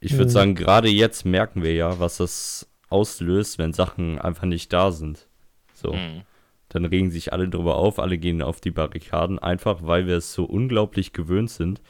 [0.00, 0.34] Ich würde Mhm.
[0.34, 5.26] sagen, gerade jetzt merken wir ja, was das auslöst, wenn Sachen einfach nicht da sind.
[5.74, 5.92] So.
[5.92, 6.22] Mhm.
[6.68, 10.32] Dann regen sich alle drüber auf, alle gehen auf die Barrikaden, einfach weil wir es
[10.32, 11.80] so unglaublich gewöhnt sind,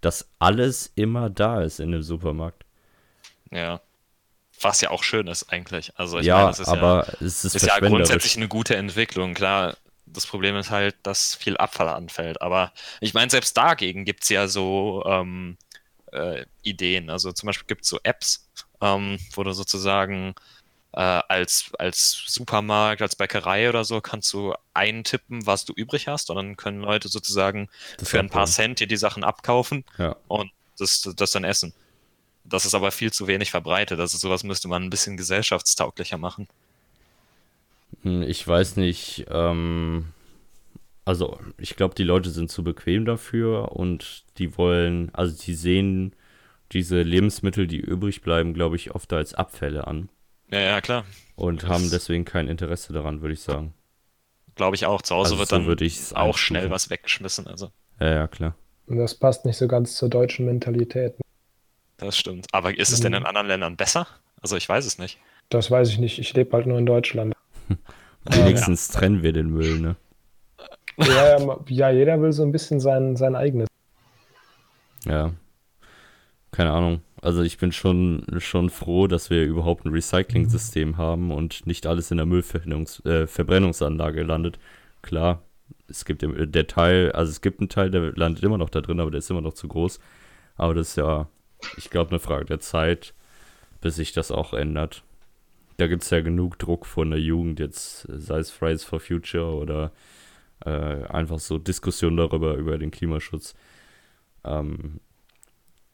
[0.00, 2.64] dass alles immer da ist in dem Supermarkt.
[3.50, 3.80] ja.
[4.62, 5.90] Was ja auch schön ist eigentlich.
[5.96, 8.76] Also ich ja, meine, das ist aber es ja, ist, ist ja grundsätzlich eine gute
[8.76, 9.32] Entwicklung.
[9.32, 9.74] Klar,
[10.04, 12.42] das Problem ist halt, dass viel Abfall anfällt.
[12.42, 15.56] Aber ich meine, selbst dagegen gibt es ja so ähm,
[16.12, 17.08] äh, Ideen.
[17.08, 20.34] Also zum Beispiel gibt es so Apps, ähm, wo du sozusagen
[20.92, 26.30] äh, als, als Supermarkt, als Bäckerei oder so, kannst du eintippen, was du übrig hast.
[26.30, 27.68] Und dann können Leute sozusagen
[27.98, 28.52] Das für ein paar abholen.
[28.54, 30.16] Cent dir die Sachen abkaufen Ja.
[30.28, 31.74] und das, das dann essen.
[32.44, 34.00] Das ist aber viel zu wenig verbreitet.
[34.00, 36.48] Also sowas müsste man ein bisschen gesellschaftstauglicher machen.
[38.02, 40.06] Hm, Ich weiß nicht, ähm,
[41.04, 46.14] also ich glaube, die Leute sind zu bequem dafür und die wollen, also die sehen
[46.72, 50.08] diese Lebensmittel, die übrig bleiben, glaube ich, oft als Abfälle an
[50.50, 51.04] Ja, ja, klar.
[51.36, 53.74] und Das- haben deswegen kein Interesse daran, würde ich sagen.
[54.56, 55.02] Glaube ich auch.
[55.02, 56.38] Zu Hause Also wird so dann würde ich's auch einstufen.
[56.38, 57.46] schnell was weggeschmissen.
[57.46, 58.54] Also, Ja, ja, klar.
[58.86, 61.14] Und das passt nicht so ganz zur deutschen Mentalität.
[61.98, 62.46] das stimmt.
[62.52, 63.26] Aber ist es denn in Mhm.
[63.26, 64.06] anderen Ländern besser?
[64.40, 65.18] Also, ich weiß es nicht.
[65.50, 66.18] Das weiß ich nicht.
[66.18, 67.34] Ich lebe halt nur in Deutschland.
[68.24, 69.96] Wenigstens trennen wir den Müll, ne?
[70.96, 73.68] Ja, ja, ja, jeder will so ein bisschen sein, sein eigenes.
[75.04, 75.32] Ja.
[76.50, 77.02] Keine Ahnung.
[77.22, 82.10] Also ich bin schon, schon froh, dass wir überhaupt ein Recycling-System haben und nicht alles
[82.10, 84.58] in der Müllverbrennungs äh, landet.
[85.02, 85.42] Klar,
[85.86, 89.00] es gibt der Teil, also es gibt einen Teil, der landet immer noch da drin,
[89.00, 90.00] aber der ist immer noch zu groß.
[90.56, 91.28] Aber das ist ja,
[91.76, 93.14] ich glaube, eine Frage der Zeit,
[93.80, 95.02] bis sich das auch ändert.
[95.76, 99.54] Da gibt es ja genug Druck von der Jugend, jetzt sei es Fridays for Future
[99.54, 99.92] oder
[100.64, 103.54] äh, einfach so Diskussionen darüber, über den Klimaschutz.
[104.44, 105.00] Ähm,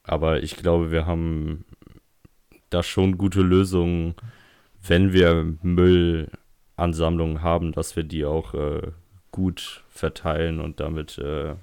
[0.07, 1.65] aber ich glaube, wir haben
[2.71, 4.15] da schon gute Lösungen,
[4.87, 8.93] wenn wir Müllansammlungen haben, dass wir die auch äh,
[9.33, 11.57] gut verteilen und damit äh, äh,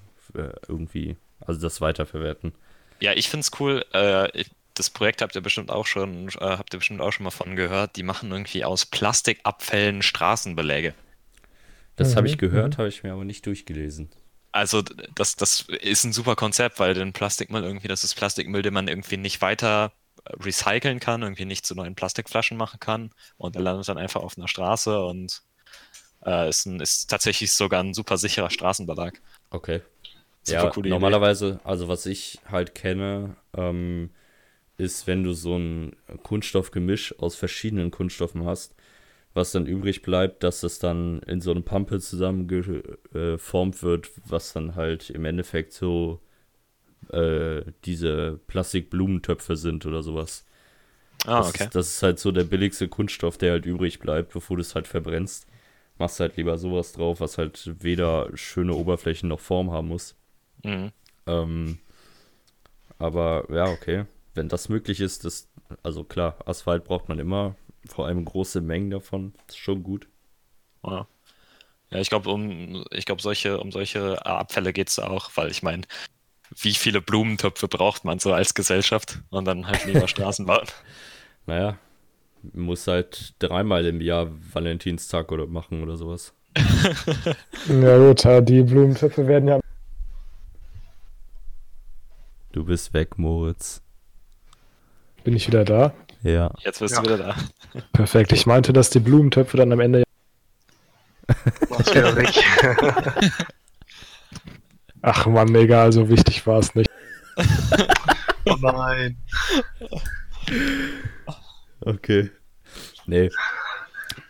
[0.68, 2.54] irgendwie, also das weiterverwerten.
[3.02, 3.86] Ja, ich finde es cool.
[3.94, 7.26] Äh, ich- das Projekt habt ihr bestimmt auch schon, äh, habt ihr bestimmt auch schon
[7.26, 7.96] mal von gehört.
[7.98, 10.96] Die machen irgendwie aus Plastikabfällen Straßenbeläge.
[11.96, 12.78] Das habe Mhm, ich gehört, mhm.
[12.78, 14.10] habe ich mir aber nicht durchgelesen.
[14.54, 14.84] Also
[15.16, 18.88] das, das ist ein super Konzept, weil den Plastikmüll irgendwie, das ist Plastikmüll, den man
[18.88, 19.92] irgendwie nicht weiter
[20.26, 24.22] äh, recyceln kann, irgendwie nicht zu neuen Plastikflaschen machen kann und der landet dann einfach
[24.22, 25.42] auf einer Straße und
[26.26, 29.20] äh, ist, ein, ist tatsächlich sogar ein super sicherer Straßenbelag.
[29.50, 29.82] Okay.
[30.44, 30.94] Super ja, coole Idee.
[30.94, 34.12] normalerweise, also was ich halt kenne, ähm,
[34.78, 38.76] ist, wenn du so ein Kunststoffgemisch aus verschiedenen Kunststoffen hast,
[39.34, 44.76] was dann übrig bleibt, dass es dann in so eine Pampe zusammengeformt wird, was dann
[44.76, 46.20] halt im Endeffekt so
[47.10, 50.46] äh, diese Plastikblumentöpfe sind oder sowas.
[51.26, 51.64] Ah, das, okay.
[51.66, 54.76] ist, das ist halt so der billigste Kunststoff, der halt übrig bleibt, bevor du es
[54.76, 55.48] halt verbrennst.
[55.98, 60.16] Machst halt lieber sowas drauf, was halt weder schöne Oberflächen noch Form haben muss.
[60.64, 60.92] Mhm.
[61.28, 61.80] Ähm,
[63.00, 64.06] aber ja, okay.
[64.34, 65.48] Wenn das möglich ist, das,
[65.84, 67.56] also klar, Asphalt braucht man immer,
[67.88, 69.34] vor allem große Mengen davon.
[69.48, 70.08] ist schon gut.
[70.86, 71.08] Ja.
[71.90, 75.62] Ja, ich glaube, um, ich glaube, solche, um solche Abfälle geht es auch, weil ich
[75.62, 75.84] meine,
[76.56, 80.68] wie viele Blumentöpfe braucht man so als Gesellschaft und dann halt lieber Straßen bauen.
[81.46, 81.78] Naja,
[82.54, 86.34] muss halt dreimal im Jahr Valentinstag oder machen oder sowas.
[87.68, 89.60] Ja gut, die Blumentöpfe werden ja
[92.54, 93.82] Du bist weg, Moritz.
[95.24, 95.94] Bin ich wieder da?
[96.24, 96.52] Ja.
[96.64, 97.02] Jetzt bist Ja.
[97.02, 97.36] du wieder da.
[97.92, 98.32] Perfekt.
[98.32, 100.04] Ich meinte, dass die Blumentöpfe dann am Ende.
[101.70, 102.34] War's wieder weg.
[105.02, 106.90] Ach Mann, egal, so wichtig war es nicht.
[108.46, 109.18] oh nein.
[111.82, 112.32] Okay.
[113.06, 113.30] Nee.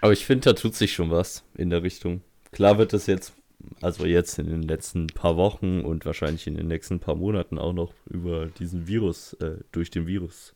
[0.01, 2.21] Aber ich finde, da tut sich schon was in der Richtung.
[2.51, 3.33] Klar wird es jetzt,
[3.81, 7.73] also jetzt in den letzten paar Wochen und wahrscheinlich in den nächsten paar Monaten auch
[7.73, 10.53] noch über diesen Virus, äh, durch den Virus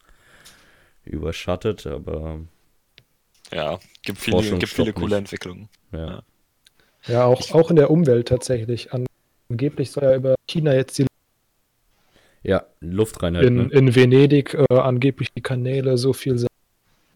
[1.08, 2.41] überschattet, aber
[3.51, 5.18] Ja, gibt viele, gibt viele coole nicht.
[5.18, 5.70] Entwicklungen.
[5.91, 6.24] ja.
[7.08, 8.89] Ja, auch, auch in der Umwelt tatsächlich.
[9.49, 11.08] Angeblich soll ja über China jetzt die
[12.43, 13.72] Ja, Luftreinheit, in, ne?
[13.72, 16.47] in Venedig äh, angeblich die Kanäle so viel sein.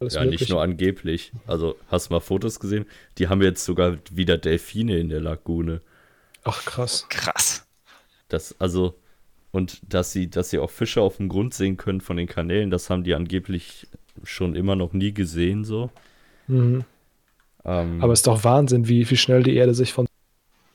[0.00, 0.52] Alles Ja, nicht Mögliche.
[0.52, 1.32] nur angeblich.
[1.46, 2.86] Also, hast du mal Fotos gesehen?
[3.18, 5.80] Die haben jetzt sogar wieder Delfine in der Lagune.
[6.44, 7.08] Ach krass.
[7.08, 7.66] Krass.
[8.28, 8.98] Das, also,
[9.52, 12.70] und dass sie, dass sie auch Fische auf dem Grund sehen können von den Kanälen,
[12.70, 13.86] das haben die angeblich
[14.24, 15.90] schon immer noch nie gesehen, so.
[16.48, 16.84] Mhm.
[17.64, 20.06] Ähm, Aber es ist doch Wahnsinn, wie, wie schnell die Erde sich von.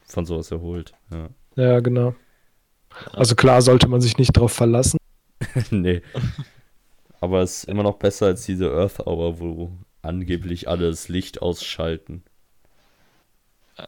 [0.06, 0.94] von sowas erholt.
[1.12, 1.30] Ja.
[1.56, 2.16] Ja, genau.
[3.14, 4.98] Also klar sollte man sich nicht drauf verlassen.
[5.72, 6.02] nee.
[7.20, 9.72] Aber es ist immer noch besser als diese Earth Hour, wo
[10.02, 12.24] angeblich alle das Licht ausschalten.
[13.78, 13.86] Äh,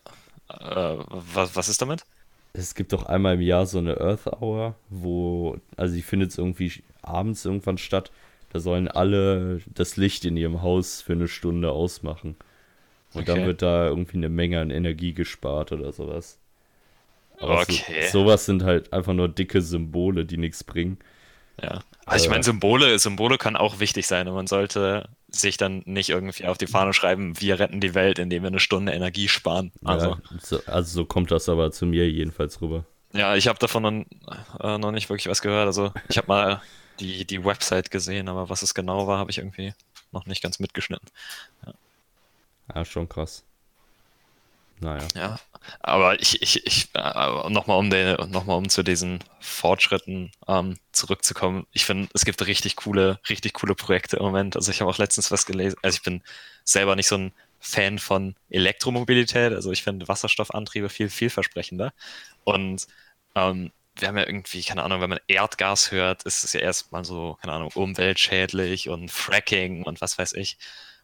[0.49, 2.03] was, was ist damit?
[2.53, 6.83] Es gibt doch einmal im Jahr so eine Earth Hour, wo, also die findet irgendwie
[7.01, 8.11] abends irgendwann statt.
[8.49, 12.35] Da sollen alle das Licht in ihrem Haus für eine Stunde ausmachen.
[13.13, 13.45] Und dann Okay.
[13.45, 16.39] wird da irgendwie eine Menge an Energie gespart oder sowas.
[17.39, 17.59] Aber Okay.
[17.59, 20.97] so, sowas sind halt einfach nur dicke Symbole, die nichts bringen.
[21.61, 21.83] Ja.
[22.05, 22.29] Also ich Äh.
[22.29, 26.57] meine, Symbole, Symbole können auch wichtig sein und man sollte sich dann nicht irgendwie auf
[26.57, 29.71] die Fahne schreiben, wir retten die Welt, indem wir eine Stunde Energie sparen.
[29.83, 32.85] Also, Ja, so, also so kommt das aber zu mir jedenfalls rüber.
[33.13, 35.67] ja, ich habe davon noch, äh, noch nicht wirklich was gehört.
[35.67, 36.61] Also ich habe mal
[36.99, 39.73] die, die Website gesehen, aber was es genau war, habe ich irgendwie
[40.11, 41.07] noch nicht ganz mitgeschnitten.
[42.73, 43.43] Ja, schon krass.
[44.81, 45.07] Naja.
[45.15, 45.39] Ja,
[45.81, 51.67] aber ich, ich, ich äh, nochmal um, den- noch um zu diesen Fortschritten ähm, zurückzukommen.
[51.73, 54.55] Ich finde, es gibt richtig coole, richtig coole Projekte im Moment.
[54.55, 55.77] Also ich habe auch letztens was gelesen.
[55.81, 56.23] Also ich bin
[56.63, 59.51] selber nicht so ein Fan von Elektromobilität.
[59.53, 61.91] Also ich finde Wasserstoffantriebe viel vielversprechender.
[62.45, 62.87] Und
[63.35, 67.03] ähm, wir haben ja irgendwie, keine Ahnung, wenn man Erdgas hört, ist es ja erstmal
[67.03, 70.57] so, keine Ahnung, umweltschädlich und Fracking und was weiß ich.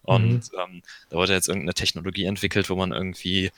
[0.05, 3.51] Und ähm, da wurde jetzt irgendeine Technologie entwickelt, wo man irgendwie,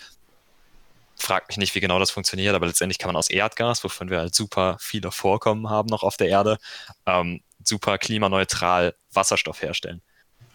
[1.15, 4.19] fragt mich nicht, wie genau das funktioniert, aber letztendlich kann man aus Erdgas, wovon wir
[4.19, 6.57] halt super viele Vorkommen haben noch auf der Erde,
[7.05, 10.01] ähm, super klimaneutral Wasserstoff herstellen.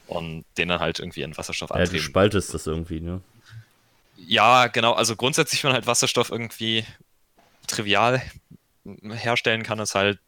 [0.07, 2.05] Und den dann halt irgendwie in Wasserstoff Ja, du antrieben.
[2.05, 3.20] spaltest das irgendwie, ne?
[4.16, 4.93] Ja, genau.
[4.93, 6.84] Also grundsätzlich, wenn man halt Wasserstoff irgendwie
[7.66, 8.22] trivial
[8.84, 10.18] herstellen kann, ist halt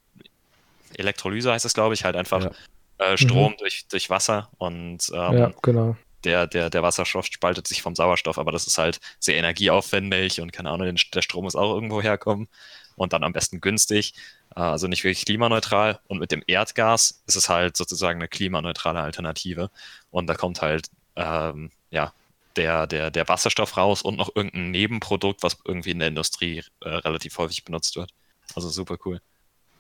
[0.96, 2.50] Elektrolyse heißt es, glaube ich, halt einfach Ja.
[2.98, 5.96] Äh, Strom durch, durch Wasser und ähm, Ja, genau.
[6.24, 10.52] der, der, der Wasserstoff spaltet sich vom Sauerstoff, aber das ist halt sehr energieaufwendig und
[10.52, 12.48] keine Ahnung, der Strom muss auch irgendwo herkommen
[12.96, 14.14] und dann am besten günstig,
[14.56, 16.00] äh, also nicht wirklich klimaneutral.
[16.06, 19.70] Und mit dem Erdgas ist es halt sozusagen eine klimaneutrale Alternative
[20.10, 22.12] und da kommt halt, ähm, ja,
[22.56, 26.88] der, der, der Wasserstoff raus und noch irgendein Nebenprodukt, was irgendwie in der Industrie äh,
[26.88, 28.12] relativ häufig benutzt wird.
[28.54, 29.20] Also super cool.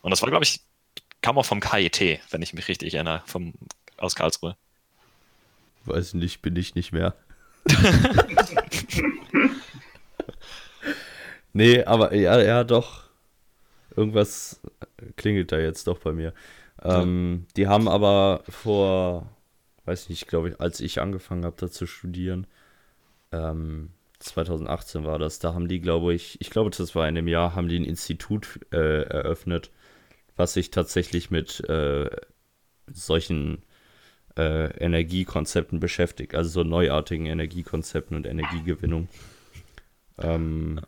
[0.02, 0.60] Und das war, glaube ich,
[1.24, 3.54] kam auch vom KIT, wenn ich mich richtig erinnere, vom,
[3.96, 4.56] aus Karlsruhe.
[5.86, 7.14] Weiß nicht, bin ich nicht mehr.
[11.54, 13.04] nee, aber ja, ja, doch.
[13.96, 14.60] Irgendwas
[15.16, 16.34] klingelt da jetzt doch bei mir.
[16.82, 19.26] Ähm, Die haben aber vor,
[19.86, 22.46] weiß nicht, glaube ich, als ich angefangen habe, da zu studieren,
[23.32, 27.28] ähm, 2018 war das, da haben die, glaube ich, ich glaube, das war in dem
[27.28, 29.70] Jahr, haben die ein Institut äh, eröffnet,
[30.36, 32.10] was sich tatsächlich mit äh,
[32.92, 33.62] solchen
[34.36, 39.08] äh, Energiekonzepten beschäftigt, also so neuartigen Energiekonzepten und Energiegewinnung.
[40.18, 40.80] Ähm,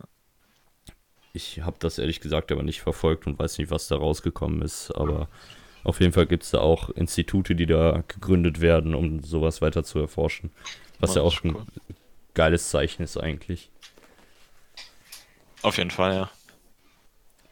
[1.33, 4.91] ich habe das ehrlich gesagt aber nicht verfolgt und weiß nicht, was da rausgekommen ist,
[4.93, 5.29] aber
[5.85, 9.85] auf jeden Fall gibt es da auch Institute, die da gegründet werden, um sowas weiter
[9.85, 10.51] zu erforschen.
[10.99, 11.67] Was ja auch ein cool.
[12.35, 13.71] geiles Zeichen ist eigentlich.
[15.63, 16.31] Auf jeden Fall, ja.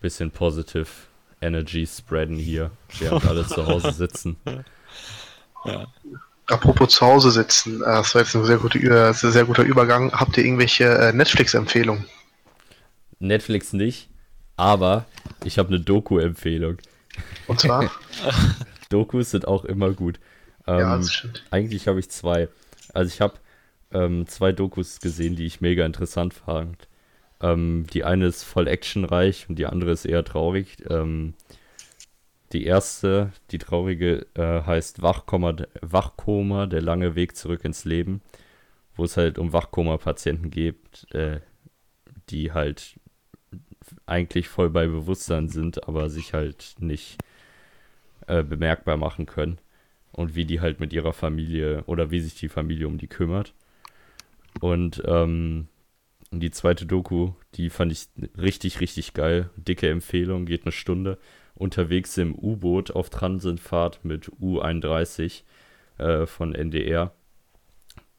[0.00, 0.86] Bisschen positive
[1.44, 4.36] Energy spreaden hier, während alle zu Hause sitzen.
[6.46, 9.62] Apropos zu Hause sitzen, äh, das war jetzt ein sehr, gute, Ü- äh, sehr guter
[9.62, 10.12] Übergang.
[10.12, 12.04] Habt ihr irgendwelche äh, Netflix-Empfehlungen?
[13.18, 14.10] Netflix nicht,
[14.56, 15.06] aber
[15.44, 16.78] ich habe eine Doku-Empfehlung.
[17.46, 17.90] Und zwar?
[18.90, 20.20] Dokus sind auch immer gut.
[20.66, 21.44] Ähm, ja, das stimmt.
[21.50, 22.48] Eigentlich habe ich zwei.
[22.92, 23.34] Also ich habe
[23.92, 26.88] ähm, zwei Dokus gesehen, die ich mega interessant fand.
[27.44, 30.78] Ähm, die eine ist voll actionreich und die andere ist eher traurig.
[30.88, 31.34] Ähm,
[32.52, 38.22] die erste, die traurige, äh, heißt Wachkoma, Wachkoma, der lange Weg zurück ins Leben,
[38.96, 41.40] wo es halt um Wachkoma-Patienten geht, äh,
[42.30, 42.98] die halt
[44.06, 47.18] eigentlich voll bei Bewusstsein sind, aber sich halt nicht
[48.26, 49.58] äh, bemerkbar machen können
[50.12, 53.52] und wie die halt mit ihrer Familie oder wie sich die Familie um die kümmert.
[54.60, 55.68] Und ähm,
[56.40, 59.50] die zweite Doku, die fand ich richtig, richtig geil.
[59.56, 61.18] Dicke Empfehlung, geht eine Stunde.
[61.54, 65.42] Unterwegs im U-Boot auf Transitfahrt mit U31
[65.98, 67.14] äh, von NDR.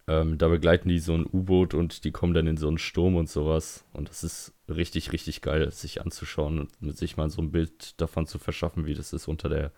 [0.08, 3.16] Ähm, da begleiten die so ein U-Boot und die kommen dann in so einen Sturm
[3.16, 3.86] und sowas.
[3.92, 8.28] Und das ist richtig, richtig geil, sich anzuschauen und sich mal so ein Bild davon
[8.28, 9.72] zu verschaffen, wie das ist unter der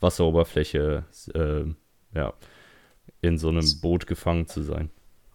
[0.00, 1.64] Wasseroberfläche, äh,
[2.16, 2.34] ja,
[3.20, 4.90] in so einem Boot gefangen zu sein.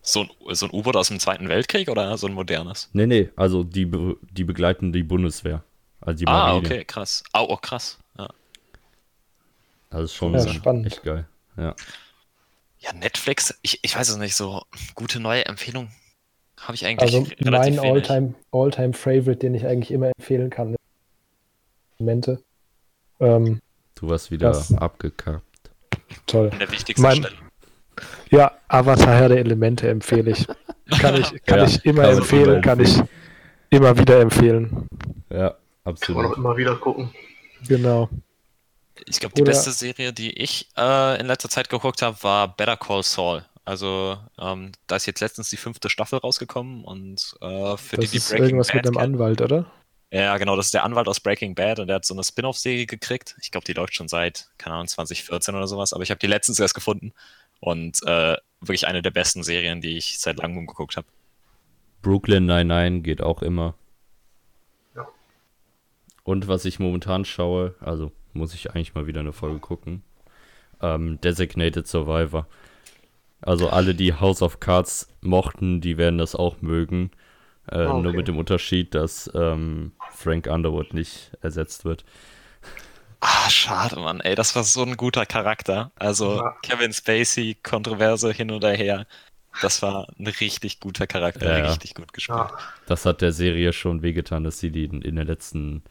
[0.07, 2.89] So ein, so ein U-Boot aus dem Zweiten Weltkrieg oder so ein modernes?
[2.93, 5.63] Nee, nee, also die, be die begleiten die Bundeswehr.
[5.99, 6.65] Also die Ah, Marine.
[6.65, 7.23] okay, krass.
[7.33, 7.97] Oh, oh krass.
[8.17, 8.29] Ja.
[9.89, 10.87] Also ist schon Ja, so spannend.
[10.87, 11.27] echt geil.
[11.57, 11.75] Ja.
[12.79, 14.63] ja, Netflix, ich, ich weiß es nicht, so
[14.95, 15.89] gute neue Empfehlung
[16.57, 17.77] habe ich eigentlich Also mein.
[17.77, 20.77] Alltime Alltime Favorite, den ich eigentlich immer empfehlen kann.
[21.99, 22.41] Momente.
[23.19, 23.61] Ähm,
[23.95, 25.43] Du warst wieder Das- abgekackt.
[26.27, 26.49] toll.
[26.51, 27.35] An der wichtigsten Mein- Stelle.
[28.29, 30.47] Ja, Avatar Herr der Elemente empfehle ich.
[30.99, 33.01] Kann ich, kann Ja, ich immer kann empfehlen, kann ich
[33.69, 34.87] immer wieder empfehlen.
[35.29, 36.37] Ja, Kann man auch absolut.
[36.37, 37.13] immer wieder gucken.
[37.67, 38.09] Genau.
[39.05, 42.55] Ich glaube, die Oder- beste Serie, die ich äh, in letzter Zeit geguckt habe, war
[42.55, 43.45] Better Call Saul.
[43.65, 48.11] Also, ähm, da ist jetzt letztens die fünfte Staffel rausgekommen und äh, für die, Das
[48.11, 49.65] die ist irgendwas mit einem Anwalt, oder?
[50.09, 52.85] Ja, genau, das ist der Anwalt aus Breaking Bad und der hat so eine Spin-off-Serie
[52.85, 53.35] gekriegt.
[53.41, 56.27] Ich glaube, die läuft schon seit, keine Ahnung, 2014 oder sowas, aber ich habe die
[56.27, 57.11] letztens erst gefunden
[57.59, 61.07] und äh, wirklich eine der besten Serien, die ich seit langem geguckt habe.
[62.01, 63.75] Brooklyn 99 geht auch immer.
[64.95, 65.07] Ja.
[66.23, 70.03] Und was ich momentan schaue, also muss ich eigentlich mal wieder eine Folge gucken.
[70.81, 72.47] Ähm, Designated Survivor.
[73.41, 77.11] Also alle, die House of Cards mochten, die werden das auch mögen.
[77.69, 78.01] Äh, Ah, okay.
[78.01, 82.05] Nur mit dem Unterschied, dass ähm, Frank Underwood nicht ersetzt wird.
[83.19, 85.91] Ah, schade, Mann, ey, das war so ein guter Charakter.
[85.95, 86.55] Also Ja.
[86.61, 89.07] Kevin Spacey, Kontroverse hin oder her.
[89.61, 91.65] Das war ein richtig guter Charakter, Ja, ja.
[91.71, 92.37] richtig gut gespielt.
[92.37, 95.83] Ja, Das hat der Serie schon wehgetan, dass sie die in, der letzten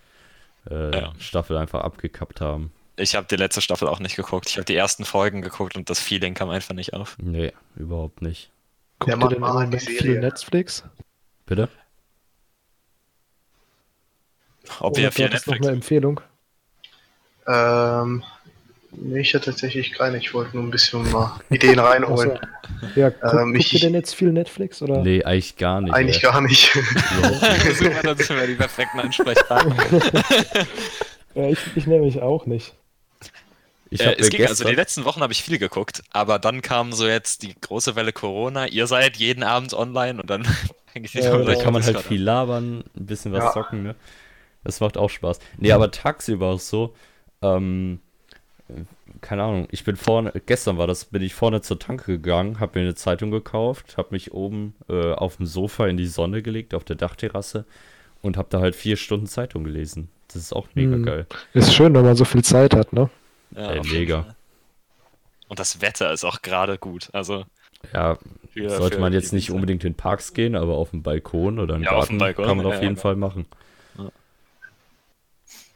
[0.70, 1.12] äh, Ja.
[1.18, 2.72] Staffel einfach abgekappt haben.
[2.97, 4.49] Ich habe die letzte Staffel auch nicht geguckt.
[4.49, 7.16] Ich habe die ersten Folgen geguckt und das Feeling kam einfach nicht auf.
[7.18, 8.51] Nee, überhaupt nicht.
[9.01, 9.99] Guckt ihr Mann denn im war die Moment Serie.
[10.01, 10.85] viel Netflix?
[11.45, 11.68] Bitte?
[14.81, 15.66] Ob Oder wir viel ist noch Netflix.
[15.66, 16.20] eine Empfehlung?
[17.49, 18.22] Ähm,
[18.92, 20.18] nee, ich hatte tatsächlich keine.
[20.18, 22.32] Ich wollte nur ein bisschen mal Ideen reinholen.
[22.32, 22.47] Achso.
[22.97, 24.82] Ja, guck, Ähm, guckt ich- ihr denn jetzt viel Netflix?
[24.82, 24.99] Oder?
[25.03, 25.94] Nee, eigentlich gar nicht.
[25.94, 26.30] Eigentlich ey.
[26.30, 26.72] gar nicht.
[27.78, 29.76] Super, dann sind wir die perfekten Ansprechpartner.
[31.34, 32.72] Ja, ich, ich nämlich auch nicht.
[33.90, 36.62] Ich Äh, es ging, also die gestern, letzten Wochen habe ich viel geguckt, aber dann
[36.62, 38.66] kam so jetzt die große Welle Corona.
[38.68, 40.44] Ihr seid jeden Abend online und dann
[40.94, 43.53] denke ich nicht, Ja, da kann man halt viel labern, ein bisschen was Ja.
[43.53, 43.94] zocken, ne?
[44.64, 45.38] Das macht auch Spaß.
[45.59, 46.94] Nee, aber tagsüber ist so,
[47.57, 48.01] ähm,
[49.20, 52.78] keine Ahnung, ich bin vorne, gestern war das, bin ich vorne zur Tanke gegangen, habe
[52.78, 56.74] mir eine Zeitung gekauft, habe mich oben äh, auf dem Sofa in die Sonne gelegt,
[56.74, 57.64] auf der Dachterrasse
[58.22, 60.09] und habe da halt vier Stunden Zeitung gelesen.
[60.28, 61.05] Das ist auch mega Hm.
[61.05, 61.26] geil.
[61.55, 63.11] Ist schön, wenn man so viel Zeit hat, ne?
[63.51, 64.26] Ja, Ey, auf mega.
[65.49, 67.09] Und das Wetter ist auch gerade gut.
[67.12, 67.44] Also
[67.92, 68.18] Ja,
[68.53, 71.74] für, sollte für man jetzt nicht unbedingt in Parks gehen, aber auf dem Balkon oder
[71.76, 73.03] im Ja, auf dem Garten Balkon, kann man auf ja, jeden ja.
[73.03, 73.47] Fall machen.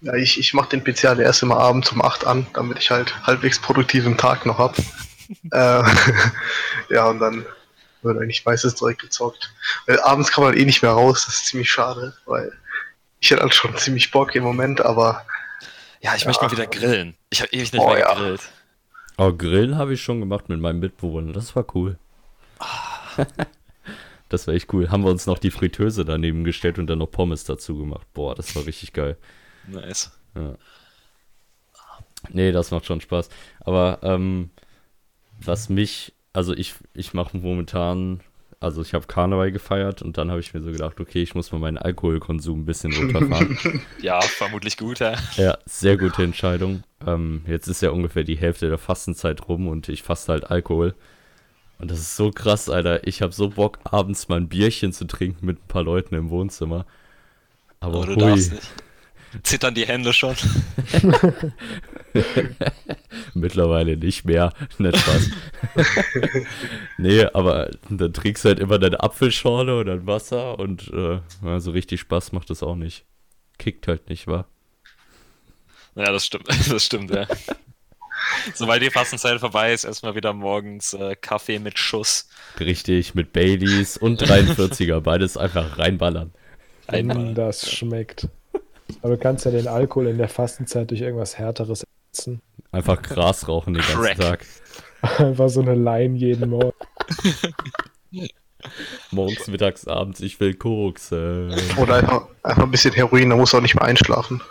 [0.03, 2.91] Ja, ich, ich mache den PC halt erst immer abends um 8 an, damit ich
[2.91, 4.77] halt halbwegs produktiven Tag noch hab.
[5.53, 5.83] äh,
[6.95, 7.45] ja, und dann
[8.03, 9.53] wird eigentlich meistens direkt gezockt.
[9.87, 12.51] Weil abends kann man eh nicht mehr raus, das ist ziemlich schade, weil
[13.21, 15.27] ich hätte halt schon ziemlich Bock im Moment, aber
[16.01, 16.29] Ja, ich Ja.
[16.29, 17.15] möchte mal wieder grillen.
[17.29, 18.15] Ich habe ewig nicht Oh, mehr ja.
[18.15, 18.41] gegrillt.
[19.19, 21.35] Aber Grillen habe ich schon gemacht mit meinem Mitbewohner.
[21.35, 21.99] Das war cool.
[24.31, 24.91] das war echt cool.
[24.91, 28.07] Haben wir uns noch die Fritteuse daneben gestellt und dann noch Pommes dazu gemacht.
[28.15, 29.19] Boah, das war richtig geil.
[29.67, 30.11] Nice.
[30.35, 30.57] Ja.
[32.31, 33.29] Nee, das macht schon Spaß.
[33.61, 34.51] Aber ähm,
[35.41, 38.21] was mich, also ich, ich mache momentan,
[38.61, 41.51] also ich habe Karneval gefeiert und dann habe ich mir so gedacht, okay, ich muss
[41.53, 43.59] mal meinen Alkoholkonsum ein bisschen runterfahren.
[43.99, 45.17] Ja, vermutlich gut, ja.
[45.37, 46.85] ja, sehr gute Entscheidung.
[47.07, 50.95] Ähm, jetzt ist ja ungefähr die Hälfte der Fastenzeit rum und ich faste halt Alkohol.
[51.79, 53.07] Und das ist so krass, Alter.
[53.07, 56.31] Ich habe so Bock, abends mal ein Bierchen zu trinken mit ein paar Leuten im
[56.31, 56.87] Wohnzimmer.
[57.81, 58.19] Aber Aber du hui.
[58.19, 58.73] darfst nicht.
[59.43, 60.37] Zittern die Hände schon.
[63.35, 64.53] Mittlerweile nicht mehr.
[64.79, 65.31] Nicht Spaß.
[66.99, 71.21] nee, aber dann trinkst du halt immer deine Apfelschorle und dann Wasser und äh,
[71.61, 73.05] so richtig Spaß macht das auch nicht.
[73.59, 74.47] Kickt halt nicht, wa?
[75.95, 76.49] Ja, das stimmt.
[76.69, 77.27] Das stimmt, ja.
[78.55, 82.29] Sobald die Fastenzeit vorbei ist, erstmal wieder morgens äh, Kaffee mit Schuss.
[82.59, 86.33] Richtig, mit Baileys und 43er, beides einfach reinballern.
[86.87, 87.17] Einmal.
[87.33, 88.29] Mm, Das schmeckt.
[89.03, 92.43] Aber du kannst ja den Alkohol in der Fastenzeit durch irgendwas Härteres ersetzen.
[92.73, 94.21] Einfach Gras rauchen den ganzen.
[94.21, 94.47] Tag.
[95.03, 96.77] Einfach so eine Line jeden Morgen.
[99.11, 101.13] Morgens, mittags, abends, ich will Koks.
[101.13, 104.43] Äh, Oder einfach, einfach ein bisschen Heroin, da musst du auch nicht mehr einschlafen.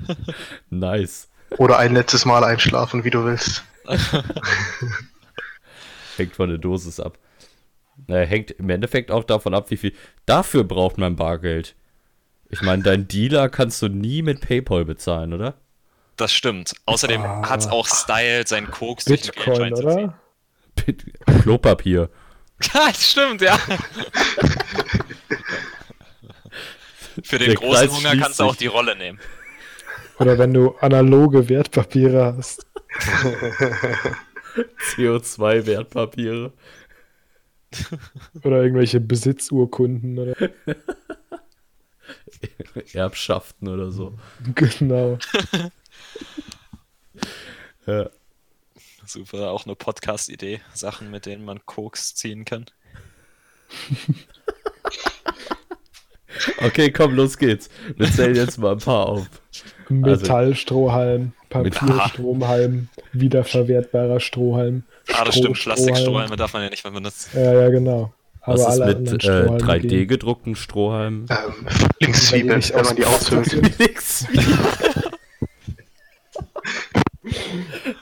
[0.70, 1.28] nice.
[1.56, 3.64] Oder ein letztes Mal einschlafen, wie du willst.
[6.16, 7.18] Hängt von der Dosis ab.
[8.06, 9.92] Naja, hängt im Endeffekt auch davon ab, wie viel.
[10.26, 11.74] Dafür braucht man Bargeld.
[12.50, 15.54] Ich meine, dein Dealer kannst du nie mit PayPal bezahlen, oder?
[16.16, 16.72] Das stimmt.
[16.86, 17.48] Außerdem Ah.
[17.48, 20.12] hat's auch Style, sein Koks durch den Bitcoin, zu ziehen.
[21.26, 21.40] oder?
[21.42, 22.08] Klopapier.
[22.74, 23.58] Ja, das stimmt, ja.
[27.22, 29.18] Für den Der großen Kreis Hunger kannst du auch die Rolle nehmen.
[30.18, 32.66] Oder wenn du analoge Wertpapiere hast.
[34.96, 36.52] CO2-Wertpapiere.
[38.42, 40.34] Oder irgendwelche Besitzurkunden oder
[42.92, 44.14] Erbschaften oder so.
[44.54, 45.18] genau.
[47.86, 48.10] Ja.
[49.06, 50.60] Super, auch eine Podcast-Idee.
[50.74, 52.66] Sachen, mit denen man Koks ziehen kann.
[56.60, 57.68] Okay, komm, los geht's.
[57.96, 59.26] Wir zählen jetzt mal ein paar auf.
[59.88, 64.84] Also- Metallstrohhalm, Papierstrohhalm, wiederverwertbarer Strohhalm.
[65.14, 65.58] Ah, das stimmt.
[65.58, 67.30] Plastikstrohhalme darf man ja nicht mehr benutzen.
[67.34, 68.12] Ja, ja, genau.
[68.48, 70.08] Was ist mit äh, Strohhalme 3D gehen.
[70.08, 71.26] gedruckten Strohhalmen?
[71.30, 71.66] Ähm,
[72.00, 73.78] Linkszwiebeln, nicht wenn man die aushöhlt.
[73.78, 74.26] Nix.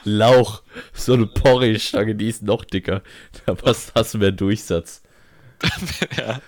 [0.03, 0.63] Lauch.
[0.93, 3.01] So eine Porridge-Stange, die ist noch dicker.
[3.45, 5.01] Da passt, hast du mehr Durchsatz.
[6.17, 6.41] ja.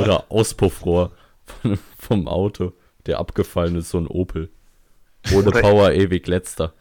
[0.00, 1.12] Oder Auspuffrohr
[1.44, 2.72] von, vom Auto.
[3.06, 4.50] Der abgefallen ist, so ein Opel.
[5.32, 6.74] Ohne Power ewig letzter.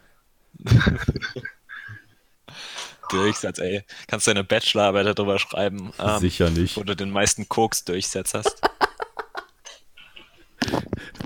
[3.14, 3.84] Durchsatz, ey.
[4.08, 6.76] Kannst du eine Bachelorarbeit darüber schreiben, ähm, Sicher nicht.
[6.78, 8.62] wo du den meisten Koks-Durchsatz hast.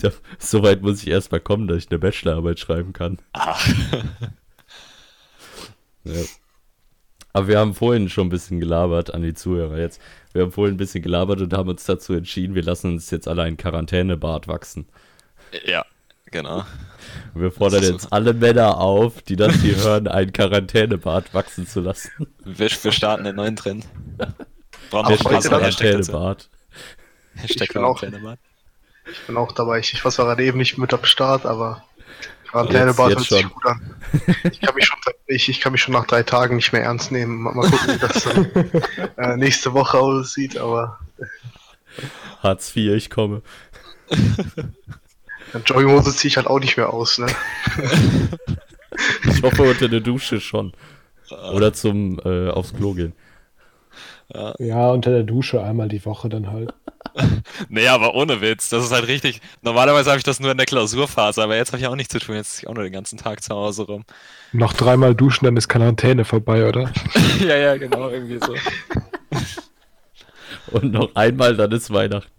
[0.01, 3.17] Da, so weit muss ich erst mal kommen, dass ich eine Bachelorarbeit schreiben kann.
[3.33, 3.57] Ah.
[6.03, 6.23] Ja.
[7.33, 10.01] Aber wir haben vorhin schon ein bisschen gelabert an die Zuhörer jetzt.
[10.33, 13.27] Wir haben vorhin ein bisschen gelabert und haben uns dazu entschieden, wir lassen uns jetzt
[13.27, 14.87] alle ein Quarantänebart wachsen.
[15.65, 15.85] Ja,
[16.31, 16.63] genau.
[17.33, 21.81] Und wir fordern jetzt alle Männer auf, die das hier hören, einen Quarantänebart wachsen zu
[21.81, 22.11] lassen.
[22.43, 23.85] Wir, wir starten den neuen Trend.
[24.89, 25.17] Brauchen wir.
[25.17, 26.49] Quarantänebart.
[27.35, 28.39] Hashtag Ich bin auch- Quarantänebart.
[29.11, 29.79] Ich bin auch dabei.
[29.79, 31.83] Ich, ich war zwar gerade eben nicht mit am Start, aber
[32.49, 33.95] Quarantänebad hört sich gut an.
[34.51, 34.97] Ich kann, mich schon,
[35.27, 37.41] ich, ich kann mich schon nach drei Tagen nicht mehr ernst nehmen.
[37.41, 38.51] Mal, mal gucken, wie das dann,
[39.17, 40.99] äh, nächste Woche aussieht, aber
[42.43, 43.41] Hartz IV, ich komme.
[45.65, 47.17] Jogginghose ziehe ich halt auch nicht mehr aus.
[47.17, 47.27] Ne?
[49.25, 50.73] Ich hoffe unter der Dusche schon.
[51.53, 53.13] Oder zum äh, aufs Klo gehen.
[54.59, 56.73] Ja, unter der Dusche einmal die Woche dann halt.
[57.69, 58.69] Nee, aber ohne Witz.
[58.69, 59.41] Das ist halt richtig.
[59.61, 62.19] Normalerweise habe ich das nur in der Klausurphase, aber jetzt habe ich auch nichts zu
[62.19, 62.35] tun.
[62.35, 64.03] Jetzt sitze ich auch nur den ganzen Tag zu Hause rum.
[64.51, 66.91] Noch dreimal duschen, dann ist Quarantäne vorbei, oder?
[67.39, 68.55] ja, ja, genau, irgendwie so.
[70.71, 72.31] Und noch einmal, dann ist Weihnachten.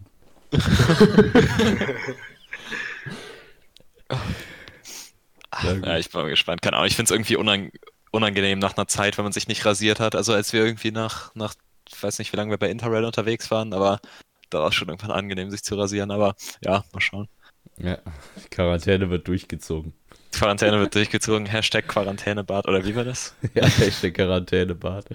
[4.11, 5.73] Ja.
[5.83, 6.63] Ja, ich bin mal gespannt.
[6.63, 7.71] Keine Ahnung, ich finde es irgendwie unang
[8.11, 10.15] unangenehm nach einer Zeit, wenn man sich nicht rasiert hat.
[10.15, 11.55] Also als wir irgendwie nach, nach,
[11.89, 14.01] ich weiß nicht, wie lange wir bei Interrail unterwegs waren, aber
[14.51, 16.11] da war es schon irgendwann angenehm, sich zu rasieren.
[16.11, 17.29] Aber ja, mal schauen.
[17.79, 17.99] Ja,
[18.45, 19.93] die Quarantäne wird durchgezogen.
[20.33, 21.47] Quarantäne wird durchgezogen.
[21.47, 23.35] Hashtag Quarantänebad oder wie war das?
[23.55, 25.07] Ja, echt der Quarantänebart.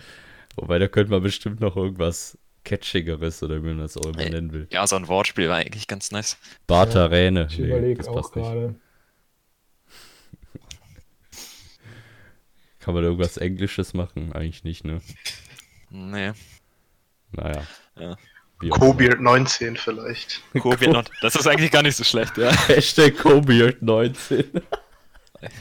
[0.56, 4.30] Wobei, da könnte man bestimmt noch irgendwas Catchigeres oder wie man das auch immer Ey.
[4.30, 4.68] nennen will.
[4.72, 6.38] Ja, so ein Wortspiel war eigentlich ganz nice.
[6.68, 7.48] Bartaräne.
[7.50, 8.76] Ich Nee, überlege das auch gerade.
[12.84, 14.34] Kann man da irgendwas Englisches machen?
[14.34, 15.00] Eigentlich nicht, ne?
[15.90, 16.34] Nee.
[17.32, 17.64] Naja.
[17.98, 18.18] Ja.
[18.72, 20.42] Cobeard 19 vielleicht.
[20.54, 21.10] Covid not.
[21.22, 22.52] Das ist eigentlich gar nicht so schlecht, ja.
[22.68, 24.62] Hashtag Cobeard19.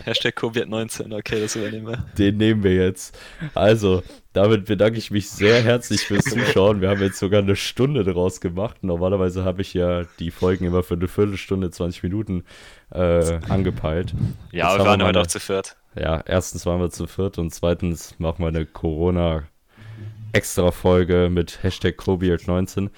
[0.05, 2.05] Hashtag Covid-19, okay, das übernehmen wir.
[2.17, 3.19] Den nehmen wir jetzt.
[3.55, 6.81] Also, damit bedanke ich mich sehr herzlich fürs Zuschauen.
[6.81, 8.85] Wir haben jetzt sogar eine Stunde draus gemacht.
[8.85, 12.45] Normalerweise habe ich ja die Folgen immer für eine Viertelstunde, 20 Minuten
[12.93, 14.15] äh, angepeilt.
[14.53, 15.77] Ja, Jetzt wir waren heute auch zu viert.
[15.95, 22.89] Ja, erstens waren wir zu viert und zweitens machen wir eine Corona-Extra-Folge mit Hashtag Cobeard19.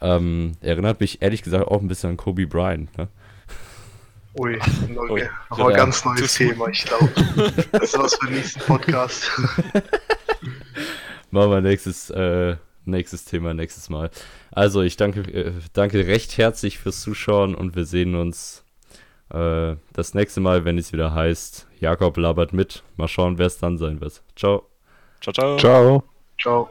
[0.00, 2.96] Ähm, erinnert mich ehrlich gesagt auch ein bisschen an Kobe Bryant.
[2.96, 3.08] Ne?
[4.38, 4.58] Ui, Ui.
[4.96, 5.28] okay.
[5.50, 5.76] Aber Ja.
[5.76, 7.10] ganz neues Thema, ich glaube.
[7.72, 9.28] Das ist was für den nächsten Podcast.
[11.30, 14.10] Machen wir nächstes, äh, nächstes Thema nächstes Mal.
[14.50, 18.64] Also, ich danke, äh, danke recht herzlich fürs Zuschauen und wir sehen uns
[19.30, 22.82] äh, das nächste Mal, wenn es wieder heißt, Jakob labert mit.
[22.96, 24.22] Mal schauen, wer es dann sein wird.
[24.36, 24.66] Ciao.
[25.20, 25.56] Ciao, ciao.
[25.58, 26.02] Ciao.
[26.38, 26.68] Ciao.